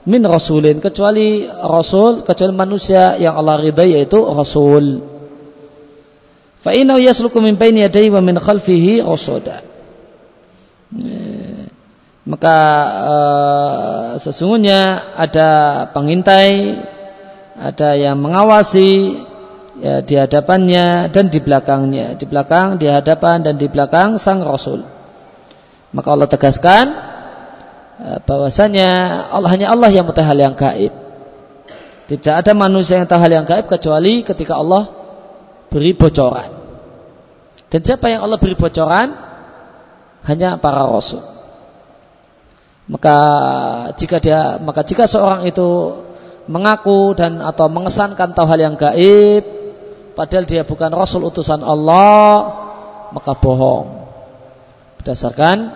min 0.02 0.22
rasulin 0.26 0.82
kecuali 0.82 1.46
rasul 1.46 2.26
kecuali 2.26 2.52
manusia 2.56 3.14
yang 3.20 3.38
Allah 3.38 3.60
ridai 3.60 4.00
yaitu 4.00 4.18
rasul. 4.18 5.04
Fa 6.58 6.72
innahu 6.72 6.98
yasluku 6.98 7.38
min 7.38 7.54
baini 7.54 7.86
yadayhi 7.86 8.10
wa 8.10 8.24
min 8.24 8.40
khalfihi 8.40 9.04
rasada 9.04 9.62
maka 12.22 12.56
uh, 13.02 14.08
sesungguhnya 14.22 15.10
ada 15.18 15.50
pengintai 15.90 16.78
ada 17.56 17.94
yang 17.96 18.16
mengawasi 18.16 19.20
ya, 19.80 20.00
di 20.00 20.14
hadapannya 20.16 21.12
dan 21.12 21.28
di 21.28 21.38
belakangnya, 21.40 22.16
di 22.16 22.24
belakang, 22.24 22.80
di 22.80 22.88
hadapan 22.88 23.44
dan 23.44 23.54
di 23.60 23.68
belakang 23.68 24.16
sang 24.16 24.40
Rasul. 24.40 24.84
Maka 25.92 26.08
Allah 26.08 26.28
tegaskan 26.28 26.86
ya, 28.00 28.16
bahwasanya 28.24 28.88
Allah 29.28 29.50
hanya 29.52 29.66
Allah 29.72 29.92
yang 29.92 30.08
mengetahui 30.08 30.28
hal 30.28 30.38
yang 30.40 30.54
gaib. 30.56 30.92
Tidak 32.08 32.34
ada 32.34 32.52
manusia 32.52 33.00
yang 33.00 33.08
tahu 33.08 33.20
hal 33.20 33.32
yang 33.32 33.46
gaib 33.48 33.68
kecuali 33.68 34.24
ketika 34.24 34.56
Allah 34.58 34.88
beri 35.72 35.96
bocoran. 35.96 36.50
Dan 37.72 37.80
siapa 37.80 38.12
yang 38.12 38.24
Allah 38.24 38.36
beri 38.36 38.52
bocoran? 38.52 39.08
Hanya 40.22 40.54
para 40.60 40.86
rasul. 40.86 41.24
Maka 42.86 43.16
jika 43.96 44.22
dia 44.22 44.60
maka 44.60 44.84
jika 44.84 45.08
seorang 45.08 45.48
itu 45.48 45.98
mengaku 46.50 47.14
dan 47.14 47.38
atau 47.38 47.70
mengesankan 47.70 48.34
tahu 48.34 48.46
hal 48.48 48.60
yang 48.60 48.76
gaib 48.78 49.44
padahal 50.18 50.44
dia 50.46 50.62
bukan 50.66 50.90
rasul 50.90 51.26
utusan 51.26 51.62
Allah 51.62 52.50
maka 53.14 53.36
bohong 53.36 54.02
Berdasarkan 55.02 55.74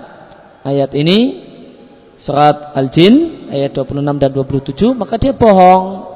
ayat 0.63 0.95
ini 0.95 1.43
surat 2.15 2.79
Al-Jin 2.79 3.51
ayat 3.51 3.75
26 3.75 4.23
dan 4.23 4.31
27 4.31 4.95
maka 4.95 5.19
dia 5.19 5.35
bohong 5.35 6.15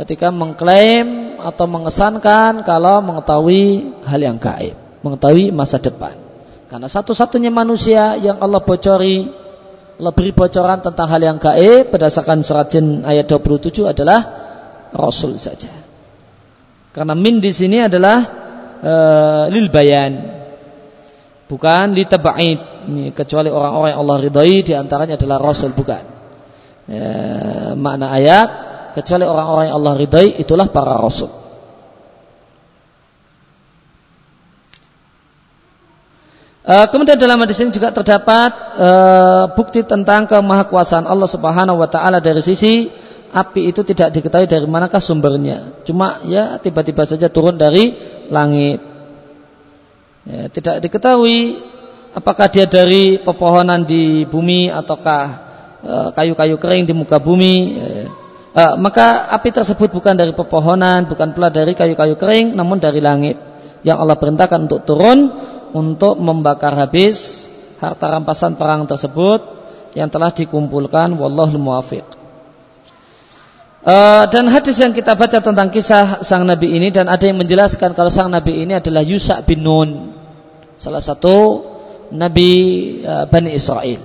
ketika 0.00 0.32
mengklaim 0.32 1.36
atau 1.36 1.68
mengesankan 1.68 2.64
kalau 2.64 3.04
mengetahui 3.04 3.92
hal 4.08 4.20
yang 4.20 4.40
gaib, 4.40 4.72
mengetahui 5.04 5.52
masa 5.52 5.76
depan. 5.76 6.16
Karena 6.72 6.88
satu-satunya 6.88 7.52
manusia 7.52 8.16
yang 8.16 8.40
Allah 8.40 8.64
bocori, 8.64 9.28
beri 10.08 10.32
bocoran 10.32 10.80
tentang 10.80 11.06
hal 11.12 11.20
yang 11.20 11.36
gaib 11.36 11.92
berdasarkan 11.92 12.40
surat 12.40 12.72
Jin 12.72 13.04
ayat 13.04 13.28
27 13.28 13.84
adalah 13.84 14.20
Rasul 14.96 15.36
saja. 15.36 15.68
Karena 16.90 17.12
min 17.12 17.38
di 17.38 17.52
sini 17.52 17.84
adalah 17.84 18.18
uh, 18.80 19.44
lil 19.52 19.68
bayan. 19.68 20.40
Bukan 21.44 21.92
li 21.92 22.08
tab'id. 22.08 22.60
kecuali 23.12 23.52
orang-orang 23.52 23.92
yang 23.92 24.00
Allah 24.00 24.16
ridai 24.24 24.54
di 24.64 24.72
antaranya 24.72 25.14
adalah 25.20 25.38
Rasul 25.38 25.76
bukan. 25.76 26.02
Ya, 26.90 27.12
makna 27.78 28.10
ayat 28.10 28.48
kecuali 28.94 29.22
orang-orang 29.22 29.70
yang 29.70 29.76
Allah 29.78 29.94
ridai 29.94 30.26
itulah 30.42 30.66
para 30.70 30.98
rasul. 30.98 31.30
Kemudian 36.86 37.18
dalam 37.18 37.42
hadis 37.42 37.58
ini 37.58 37.74
juga 37.74 37.90
terdapat 37.90 38.50
uh, 38.78 39.44
bukti 39.58 39.82
tentang 39.82 40.30
kemahakuasaan 40.30 41.02
Allah 41.02 41.26
Subhanahu 41.26 41.82
wa 41.82 41.88
taala 41.90 42.22
dari 42.22 42.38
sisi 42.38 42.86
api 43.30 43.74
itu 43.74 43.82
tidak 43.86 44.14
diketahui 44.14 44.46
dari 44.46 44.66
manakah 44.70 45.02
sumbernya. 45.02 45.82
Cuma 45.86 46.22
ya 46.26 46.62
tiba-tiba 46.62 47.02
saja 47.06 47.26
turun 47.26 47.58
dari 47.58 47.98
langit. 48.30 48.82
Ya, 50.26 50.46
tidak 50.52 50.84
diketahui 50.84 51.58
apakah 52.14 52.46
dia 52.46 52.70
dari 52.70 53.18
pepohonan 53.18 53.82
di 53.82 54.26
bumi 54.26 54.68
ataukah 54.68 55.22
eh, 55.80 56.08
kayu-kayu 56.14 56.54
kering 56.58 56.84
di 56.86 56.94
muka 56.94 57.18
bumi. 57.18 57.54
Ya, 57.74 57.90
uh, 58.54 58.74
maka 58.78 59.30
api 59.30 59.50
tersebut 59.54 59.90
bukan 59.94 60.18
dari 60.18 60.34
pepohonan, 60.34 61.06
bukan 61.06 61.34
pula 61.34 61.48
dari 61.50 61.74
kayu-kayu 61.74 62.14
kering, 62.18 62.54
namun 62.54 62.82
dari 62.82 63.02
langit 63.02 63.38
yang 63.80 63.96
Allah 63.96 64.20
perintahkan 64.20 64.68
untuk 64.68 64.84
turun 64.84 65.32
untuk 65.72 66.18
membakar 66.20 66.74
habis 66.74 67.46
harta 67.80 68.06
rampasan 68.06 68.54
perang 68.60 68.84
tersebut 68.84 69.40
yang 69.96 70.12
telah 70.12 70.30
dikumpulkan 70.30 71.16
wallahu 71.16 71.56
muwafiq. 71.58 72.06
Uh, 73.80 74.28
dan 74.28 74.44
hadis 74.44 74.76
yang 74.76 74.92
kita 74.92 75.16
baca 75.16 75.40
tentang 75.40 75.72
kisah 75.72 76.20
sang 76.20 76.44
nabi 76.44 76.76
ini 76.76 76.92
dan 76.92 77.08
ada 77.08 77.24
yang 77.24 77.40
menjelaskan 77.40 77.96
kalau 77.96 78.12
sang 78.12 78.28
nabi 78.28 78.60
ini 78.60 78.76
adalah 78.76 79.00
Yusa 79.00 79.40
bin 79.40 79.64
Nun, 79.64 80.12
salah 80.76 81.00
satu 81.00 81.64
nabi 82.12 82.50
uh, 83.00 83.24
Bani 83.24 83.56
Israel. 83.56 84.04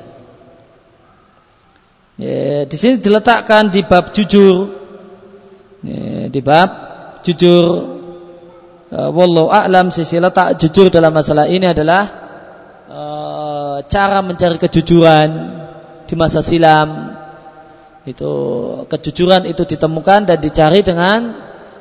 Ya, 2.15 2.63
di 2.63 2.75
sini 2.79 3.03
diletakkan 3.03 3.67
di 3.67 3.83
bab 3.83 4.15
jujur. 4.15 4.71
Ya, 5.83 6.31
di 6.31 6.39
bab 6.39 6.71
jujur. 7.27 7.94
Uh, 8.85 9.09
wallahu 9.09 9.49
a'lam 9.49 9.89
sisi 9.89 10.21
letak 10.21 10.61
jujur 10.61 10.93
dalam 10.93 11.09
masalah 11.09 11.49
ini 11.49 11.65
adalah 11.73 12.03
uh, 12.85 13.77
cara 13.89 14.21
mencari 14.21 14.61
kejujuran 14.61 15.29
di 16.05 16.13
masa 16.13 16.45
silam. 16.45 17.17
Itu 18.05 18.31
kejujuran 18.85 19.49
itu 19.49 19.65
ditemukan 19.65 20.29
dan 20.29 20.37
dicari 20.37 20.85
dengan 20.85 21.33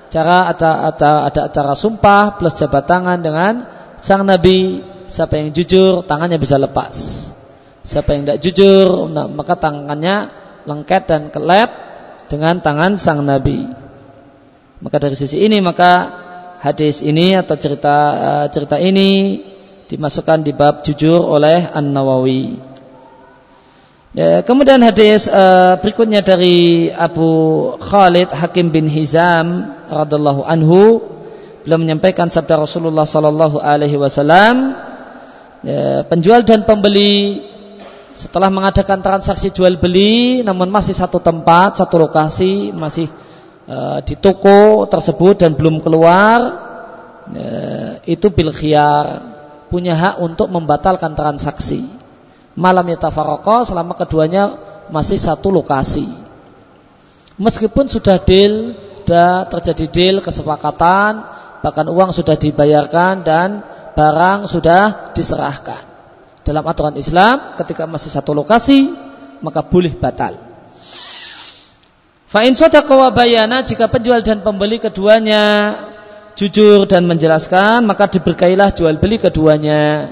cara 0.08 0.48
ada, 0.48 0.88
ada, 0.88 1.10
ada 1.28 1.40
acara 1.52 1.76
sumpah 1.76 2.40
plus 2.40 2.56
jabat 2.56 2.88
tangan 2.88 3.20
dengan 3.20 3.68
sang 4.00 4.24
nabi 4.24 4.80
siapa 5.04 5.36
yang 5.36 5.52
jujur 5.52 6.06
tangannya 6.06 6.40
bisa 6.40 6.56
lepas 6.56 7.24
Siapa 7.84 8.16
yang 8.16 8.24
tidak 8.24 8.40
jujur 8.40 9.12
nah, 9.12 9.28
maka 9.28 9.60
tangannya 9.60 10.32
lengket 10.64 11.04
dan 11.04 11.28
kelet 11.28 11.68
dengan 12.32 12.64
tangan 12.64 12.96
sang 12.96 13.20
Nabi. 13.28 13.68
Maka 14.80 14.96
dari 14.96 15.12
sisi 15.12 15.44
ini 15.44 15.60
maka 15.60 16.23
hadis 16.64 17.04
ini 17.04 17.36
atau 17.36 17.60
cerita 17.60 17.96
uh, 18.16 18.46
cerita 18.48 18.80
ini 18.80 19.44
dimasukkan 19.84 20.40
di 20.40 20.56
bab 20.56 20.80
jujur 20.80 21.20
oleh 21.20 21.68
An 21.68 21.92
Nawawi. 21.92 22.56
Ya, 24.16 24.40
kemudian 24.40 24.80
hadis 24.80 25.28
uh, 25.28 25.76
berikutnya 25.82 26.24
dari 26.24 26.88
Abu 26.88 27.74
Khalid 27.82 28.32
Hakim 28.32 28.72
bin 28.72 28.88
Hizam 28.88 29.76
radhiallahu 29.92 30.46
anhu 30.46 31.02
beliau 31.66 31.82
menyampaikan 31.82 32.32
sabda 32.32 32.56
Rasulullah 32.56 33.04
sallallahu 33.04 33.60
alaihi 33.60 33.98
wasallam 34.00 34.78
ya, 35.66 36.06
penjual 36.06 36.46
dan 36.46 36.64
pembeli 36.64 37.42
setelah 38.14 38.48
mengadakan 38.48 39.02
transaksi 39.02 39.50
jual 39.50 39.74
beli 39.76 40.46
namun 40.46 40.70
masih 40.70 40.94
satu 40.94 41.18
tempat, 41.18 41.82
satu 41.82 41.98
lokasi, 41.98 42.70
masih 42.70 43.10
di 44.04 44.14
toko 44.20 44.84
tersebut 44.84 45.40
dan 45.40 45.56
belum 45.56 45.80
keluar 45.80 46.40
e, 47.32 47.46
itu 48.04 48.28
bil 48.28 48.52
khiyar 48.52 49.32
punya 49.72 49.96
hak 49.96 50.20
untuk 50.20 50.52
membatalkan 50.52 51.16
transaksi. 51.16 51.88
Malam 52.54 52.86
yatafarraqa 52.86 53.66
selama 53.66 53.96
keduanya 53.96 54.54
masih 54.92 55.18
satu 55.18 55.50
lokasi. 55.50 56.06
Meskipun 57.34 57.90
sudah 57.90 58.22
deal, 58.22 58.78
sudah 59.02 59.50
terjadi 59.50 59.86
deal 59.90 60.16
kesepakatan, 60.22 61.26
bahkan 61.64 61.88
uang 61.90 62.14
sudah 62.14 62.38
dibayarkan 62.38 63.26
dan 63.26 63.64
barang 63.96 64.46
sudah 64.46 65.10
diserahkan 65.16 65.82
dalam 66.44 66.62
aturan 66.68 66.94
Islam 67.00 67.56
ketika 67.56 67.88
masih 67.88 68.12
satu 68.12 68.36
lokasi 68.36 68.92
maka 69.40 69.64
boleh 69.64 69.96
batal. 69.96 70.36
Fa'in 72.34 72.50
sadaqa 72.58 73.14
bayana 73.14 73.62
jika 73.62 73.86
penjual 73.86 74.18
dan 74.18 74.42
pembeli 74.42 74.82
keduanya 74.82 75.70
jujur 76.34 76.82
dan 76.90 77.06
menjelaskan 77.06 77.86
maka 77.86 78.10
diberkailah 78.10 78.74
jual 78.74 78.98
beli 78.98 79.22
keduanya. 79.22 80.10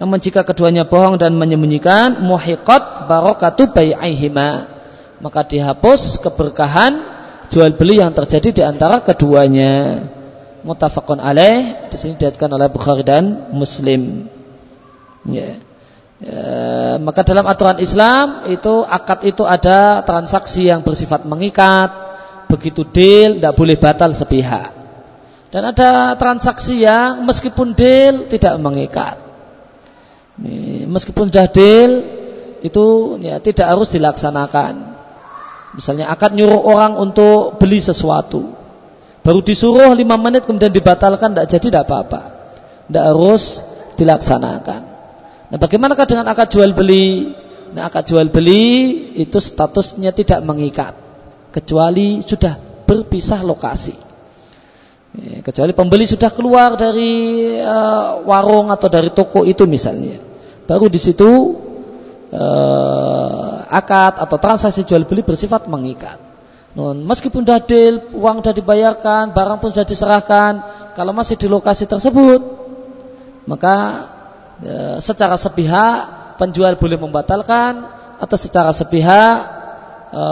Namun 0.00 0.24
jika 0.24 0.40
keduanya 0.40 0.88
bohong 0.88 1.20
dan 1.20 1.36
menyembunyikan 1.36 2.24
muhiqat 2.24 3.04
barakatu 3.04 3.76
bai'ihima 3.76 4.72
maka 5.20 5.44
dihapus 5.44 6.24
keberkahan 6.24 7.04
jual 7.52 7.76
beli 7.76 8.00
yang 8.00 8.16
terjadi 8.16 8.48
di 8.56 8.62
antara 8.64 9.04
keduanya. 9.04 10.00
Mutafakun 10.64 11.20
alaih 11.20 11.92
di 11.92 11.96
sini 12.00 12.16
oleh 12.16 12.72
Bukhari 12.72 13.04
dan 13.04 13.52
Muslim. 13.52 14.32
Ya. 15.28 15.60
Ya, 16.20 17.00
maka 17.00 17.24
dalam 17.24 17.48
aturan 17.48 17.80
Islam 17.80 18.44
itu 18.52 18.84
akad 18.84 19.24
itu 19.24 19.48
ada 19.48 20.04
transaksi 20.04 20.68
yang 20.68 20.84
bersifat 20.84 21.24
mengikat, 21.24 21.88
begitu 22.44 22.84
deal 22.84 23.40
tidak 23.40 23.56
boleh 23.56 23.80
batal 23.80 24.12
sepihak. 24.12 24.76
Dan 25.48 25.72
ada 25.72 26.14
transaksi 26.20 26.84
yang 26.84 27.24
meskipun 27.24 27.72
deal 27.72 28.28
tidak 28.28 28.60
mengikat. 28.60 29.16
Meskipun 30.86 31.32
sudah 31.32 31.48
deal 31.48 31.92
itu 32.60 33.16
ya, 33.24 33.40
tidak 33.40 33.66
harus 33.72 33.88
dilaksanakan. 33.88 35.00
Misalnya 35.72 36.12
akad 36.12 36.36
nyuruh 36.36 36.60
orang 36.60 37.00
untuk 37.00 37.56
beli 37.56 37.80
sesuatu, 37.80 38.52
baru 39.24 39.40
disuruh 39.40 39.96
lima 39.96 40.20
menit 40.20 40.44
kemudian 40.44 40.74
dibatalkan 40.74 41.32
tidak 41.32 41.48
jadi 41.48 41.64
tidak 41.72 41.82
apa-apa, 41.88 42.20
tidak 42.92 43.04
harus 43.08 43.64
dilaksanakan. 43.96 44.89
Nah 45.50 45.58
bagaimanakah 45.58 46.06
dengan 46.06 46.30
akad 46.30 46.54
jual 46.54 46.70
beli? 46.70 47.34
Nah 47.74 47.90
akad 47.90 48.06
jual 48.06 48.30
beli 48.30 49.10
itu 49.18 49.42
statusnya 49.42 50.14
tidak 50.14 50.40
mengikat 50.46 50.94
kecuali 51.50 52.22
sudah 52.22 52.54
berpisah 52.86 53.42
lokasi. 53.42 53.94
Ya, 55.10 55.42
kecuali 55.42 55.74
pembeli 55.74 56.06
sudah 56.06 56.30
keluar 56.30 56.78
dari 56.78 57.50
uh, 57.58 58.22
warung 58.22 58.70
atau 58.70 58.86
dari 58.86 59.10
toko 59.10 59.42
itu 59.42 59.66
misalnya, 59.66 60.22
baru 60.70 60.86
di 60.86 61.02
situ 61.02 61.58
uh, 62.30 63.66
akad 63.66 64.22
atau 64.22 64.38
transaksi 64.38 64.86
jual 64.86 65.02
beli 65.10 65.26
bersifat 65.26 65.66
mengikat. 65.66 66.30
Non, 66.78 67.02
meskipun 67.02 67.42
deal, 67.42 68.14
uang 68.14 68.46
sudah 68.46 68.54
dibayarkan, 68.54 69.34
barang 69.34 69.58
pun 69.58 69.74
sudah 69.74 69.82
diserahkan, 69.82 70.52
kalau 70.94 71.10
masih 71.10 71.34
di 71.34 71.50
lokasi 71.50 71.90
tersebut, 71.90 72.38
maka 73.50 74.06
ya, 74.64 75.00
secara 75.00 75.36
sepihak 75.36 76.20
penjual 76.40 76.72
boleh 76.80 76.96
membatalkan 76.96 77.84
atau 78.16 78.36
secara 78.40 78.72
sepihak 78.72 79.36
e, 80.08 80.24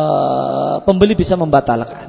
pembeli 0.89 1.13
bisa 1.13 1.37
membatalkan. 1.37 2.09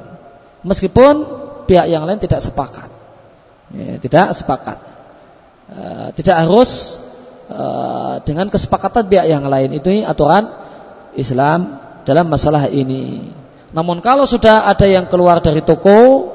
Meskipun 0.64 1.24
pihak 1.68 1.88
yang 1.88 2.08
lain 2.08 2.16
tidak 2.16 2.40
sepakat. 2.40 2.88
Ya, 3.76 4.00
tidak 4.00 4.26
sepakat. 4.32 4.78
E, 5.68 5.80
tidak 6.16 6.36
harus 6.48 7.00
e, 7.48 7.64
dengan 8.24 8.48
kesepakatan 8.48 9.04
pihak 9.08 9.28
yang 9.28 9.44
lain. 9.44 9.76
Itu 9.76 9.92
aturan 10.04 10.48
Islam 11.16 11.80
dalam 12.08 12.28
masalah 12.28 12.72
ini. 12.72 13.36
Namun 13.76 14.00
kalau 14.00 14.24
sudah 14.24 14.64
ada 14.64 14.88
yang 14.88 15.06
keluar 15.06 15.44
dari 15.44 15.60
toko 15.60 16.26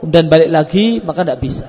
kemudian 0.00 0.28
balik 0.28 0.52
lagi 0.52 1.00
maka 1.00 1.24
tidak 1.24 1.40
bisa. 1.40 1.68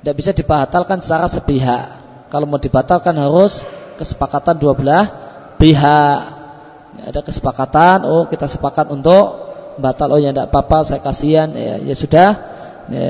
Tidak 0.00 0.14
bisa 0.16 0.30
dibatalkan 0.36 1.00
secara 1.00 1.26
sepihak 1.26 1.95
Kalau 2.26 2.46
mau 2.50 2.58
dibatalkan 2.58 3.14
harus 3.14 3.62
kesepakatan 3.96 4.58
dua 4.58 4.74
belah 4.74 5.04
pihak. 5.56 6.18
Ya, 6.96 7.12
ada 7.12 7.20
kesepakatan, 7.20 8.08
oh 8.08 8.24
kita 8.26 8.48
sepakat 8.48 8.88
untuk 8.88 9.52
batal, 9.76 10.16
oh 10.16 10.20
ya 10.20 10.32
tidak 10.32 10.48
apa-apa, 10.48 10.78
saya 10.88 11.00
kasihan, 11.04 11.52
ya, 11.52 11.76
ya 11.76 11.92
sudah, 11.92 12.28
ya, 12.88 13.08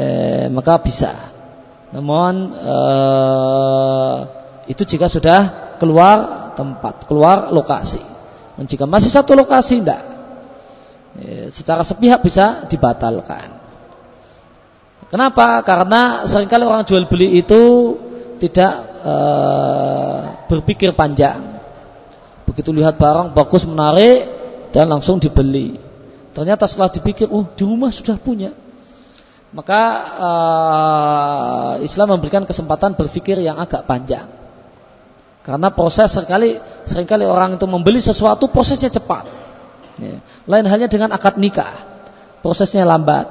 maka 0.51 0.83
bisa. 0.83 1.15
Namun 1.95 2.51
eh, 2.51 4.17
itu 4.67 4.83
jika 4.83 5.07
sudah 5.07 5.41
keluar 5.79 6.51
tempat, 6.59 7.07
keluar 7.07 7.55
lokasi. 7.55 8.03
Dan 8.59 8.67
jika 8.67 8.89
masih 8.91 9.13
satu 9.13 9.39
lokasi, 9.39 9.85
tidak. 9.85 10.03
Ya, 11.17 11.47
secara 11.49 11.87
sepihak 11.87 12.27
bisa 12.27 12.67
dibatalkan. 12.67 13.55
Kenapa? 15.07 15.63
Karena 15.63 16.27
sering 16.27 16.51
kali 16.51 16.67
orang 16.67 16.83
jual 16.83 17.07
beli 17.07 17.39
itu 17.39 17.95
tidak 18.43 18.96
uh, 19.07 20.21
berpikir 20.51 20.91
panjang. 20.99 21.63
Begitu 22.47 22.75
lihat 22.75 22.99
barang 22.99 23.35
bagus 23.35 23.63
menarik 23.67 24.27
dan 24.75 24.91
langsung 24.91 25.23
dibeli. 25.23 25.79
Ternyata 26.35 26.69
setelah 26.69 26.93
dipikir, 26.93 27.31
oh 27.31 27.47
di 27.47 27.65
rumah 27.65 27.89
sudah 27.95 28.19
punya. 28.19 28.53
Maka 29.55 29.83
uh, 30.21 31.73
Islam 31.81 32.19
memberikan 32.19 32.45
kesempatan 32.45 32.99
berpikir 32.99 33.41
yang 33.41 33.57
agak 33.57 33.87
panjang. 33.89 34.29
Karena 35.47 35.71
proses 35.71 36.11
sering 36.11 36.27
kali 36.27 36.51
sering 36.83 37.07
kali 37.07 37.23
orang 37.23 37.55
itu 37.55 37.65
membeli 37.71 38.03
sesuatu 38.03 38.51
prosesnya 38.51 38.91
cepat. 38.91 39.31
Ya. 39.97 40.19
Lain 40.45 40.67
halnya 40.67 40.91
dengan 40.91 41.15
akad 41.15 41.39
nikah, 41.39 41.73
prosesnya 42.43 42.85
lambat, 42.85 43.31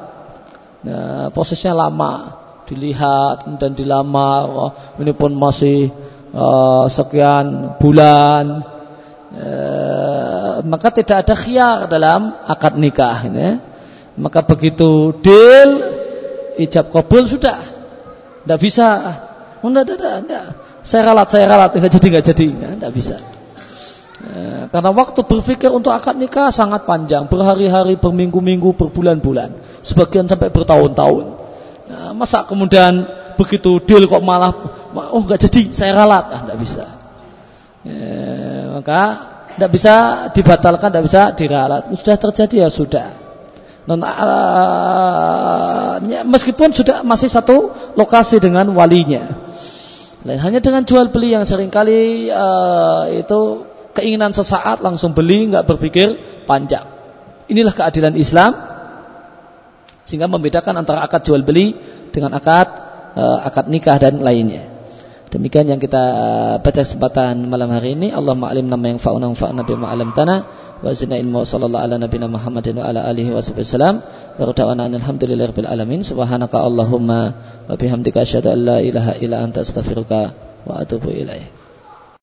ya, 0.81 1.29
prosesnya 1.29 1.75
lama 1.75 2.44
dilihat 2.65 3.45
dan 3.61 3.71
dilamar 3.77 4.43
oh, 4.49 4.71
ini 4.97 5.13
pun 5.13 5.31
masih 5.33 5.89
uh, 6.33 6.85
sekian 6.89 7.77
bulan. 7.79 8.73
Uh, 9.35 10.63
maka 10.63 10.95
tidak 10.95 11.27
ada 11.27 11.35
khiar 11.35 11.77
dalam 11.91 12.31
akad 12.47 12.79
nikah 12.79 13.27
ini. 13.27 13.59
maka 14.15 14.47
begitu 14.47 15.11
deal 15.19 15.69
ijab 16.55 16.91
kabul 16.91 17.27
sudah. 17.27 17.59
Tidak 18.45 18.59
bisa. 18.61 18.87
Oh, 19.59 19.67
enggak, 19.67 19.97
enggak. 19.97 20.45
saya 20.85 21.01
ralat 21.11 21.27
saya 21.27 21.45
ralat. 21.51 21.75
Enggak 21.75 21.99
jadi 21.99 22.07
enggak 22.13 22.25
jadi. 22.31 22.47
Enggak 22.79 22.93
bisa. 22.95 23.17
Ya, 24.25 24.71
karena 24.73 24.89
waktu 24.95 25.21
berpikir 25.21 25.69
untuk 25.69 25.93
akad 25.93 26.17
nikah 26.17 26.49
sangat 26.49 26.87
panjang, 26.89 27.29
berhari-hari, 27.29 27.99
berminggu-minggu, 27.99 28.73
berbulan-bulan, 28.73 29.53
sebagian 29.85 30.25
sampai 30.25 30.49
bertahun-tahun. 30.49 31.44
Nah, 31.85 32.17
masa 32.17 32.49
kemudian 32.49 33.05
begitu 33.37 33.77
deal 33.83 34.09
kok 34.09 34.23
malah 34.25 34.49
oh 34.95 35.21
nggak 35.21 35.37
jadi 35.49 35.69
saya 35.69 35.93
ralat. 35.93 36.25
Ah 36.33 36.41
nggak 36.49 36.57
bisa. 36.57 36.85
Ya, 37.85 38.73
maka 38.73 39.01
nggak 39.55 39.71
bisa 39.71 39.93
dibatalkan 40.33 40.89
nggak 40.89 41.05
bisa 41.05 41.21
diralat. 41.37 41.85
Sudah 41.93 42.17
terjadi 42.17 42.65
ya 42.65 42.69
sudah. 42.73 43.13
Non 43.85 44.01
uh, 44.01 46.01
meskipun 46.25 46.73
sudah 46.73 47.05
masih 47.05 47.29
satu 47.29 47.69
lokasi 47.93 48.41
dengan 48.41 48.65
walinya. 48.73 49.29
Lain 50.25 50.41
hanya 50.41 50.57
dengan 50.57 50.89
jual 50.89 51.13
beli 51.13 51.37
yang 51.37 51.45
sering 51.45 51.69
kali 51.69 52.33
uh, 52.33 53.05
itu 53.13 53.69
keinginan 53.93 54.33
sesaat 54.33 54.81
langsung 54.81 55.13
beli 55.13 55.53
nggak 55.53 55.69
berpikir 55.69 56.17
panjang. 56.49 56.89
Inilah 57.45 57.77
keadilan 57.77 58.17
Islam 58.17 58.74
sehingga 60.05 60.29
membedakan 60.29 60.85
antara 60.85 61.01
akad 61.01 61.25
jual 61.25 61.41
beli 61.41 61.75
dengan 62.13 62.37
akad 62.37 62.69
uh, 63.17 63.41
akad 63.43 63.67
nikah 63.67 63.97
dan 63.97 64.21
lainnya. 64.21 64.75
Demikian 65.35 65.67
yang 65.67 65.83
kita 65.83 65.99
eh, 65.99 66.55
baca 66.63 66.79
kesempatan 66.79 67.51
malam 67.51 67.67
hari 67.67 67.91
ini. 67.91 68.07
Allah 68.07 68.39
ma'alim 68.39 68.71
nama 68.71 68.87
yang 68.87 69.03
fa'una 69.03 69.35
fa'na 69.35 69.67
bima 69.67 69.91
alam 69.91 70.15
tanah. 70.15 70.47
Wa 70.79 70.95
zina 70.95 71.19
ilmu 71.19 71.43
sallallahu 71.43 71.81
ala 71.81 71.99
nabina 71.99 72.31
Muhammadin 72.31 72.79
wa 72.79 72.87
ala 72.87 73.03
alihi 73.03 73.35
wa 73.35 73.43
sallam. 73.43 73.99
Wa 73.99 74.43
rutawana 74.47 74.87
alhamdulillahi 74.87 75.51
rabbil 75.51 75.67
alamin. 75.67 76.07
Subhanaka 76.07 76.55
Allahumma 76.61 77.35
wa 77.67 77.75
bihamdika 77.75 78.23
asyhadu 78.23 78.53
an 78.53 78.59
la 78.63 78.77
ilaha 78.79 79.19
illa 79.19 79.43
anta 79.43 79.59
astaghfiruka 79.59 80.31
wa 80.63 80.79
atubu 80.79 81.11
ilaih. 81.11 81.64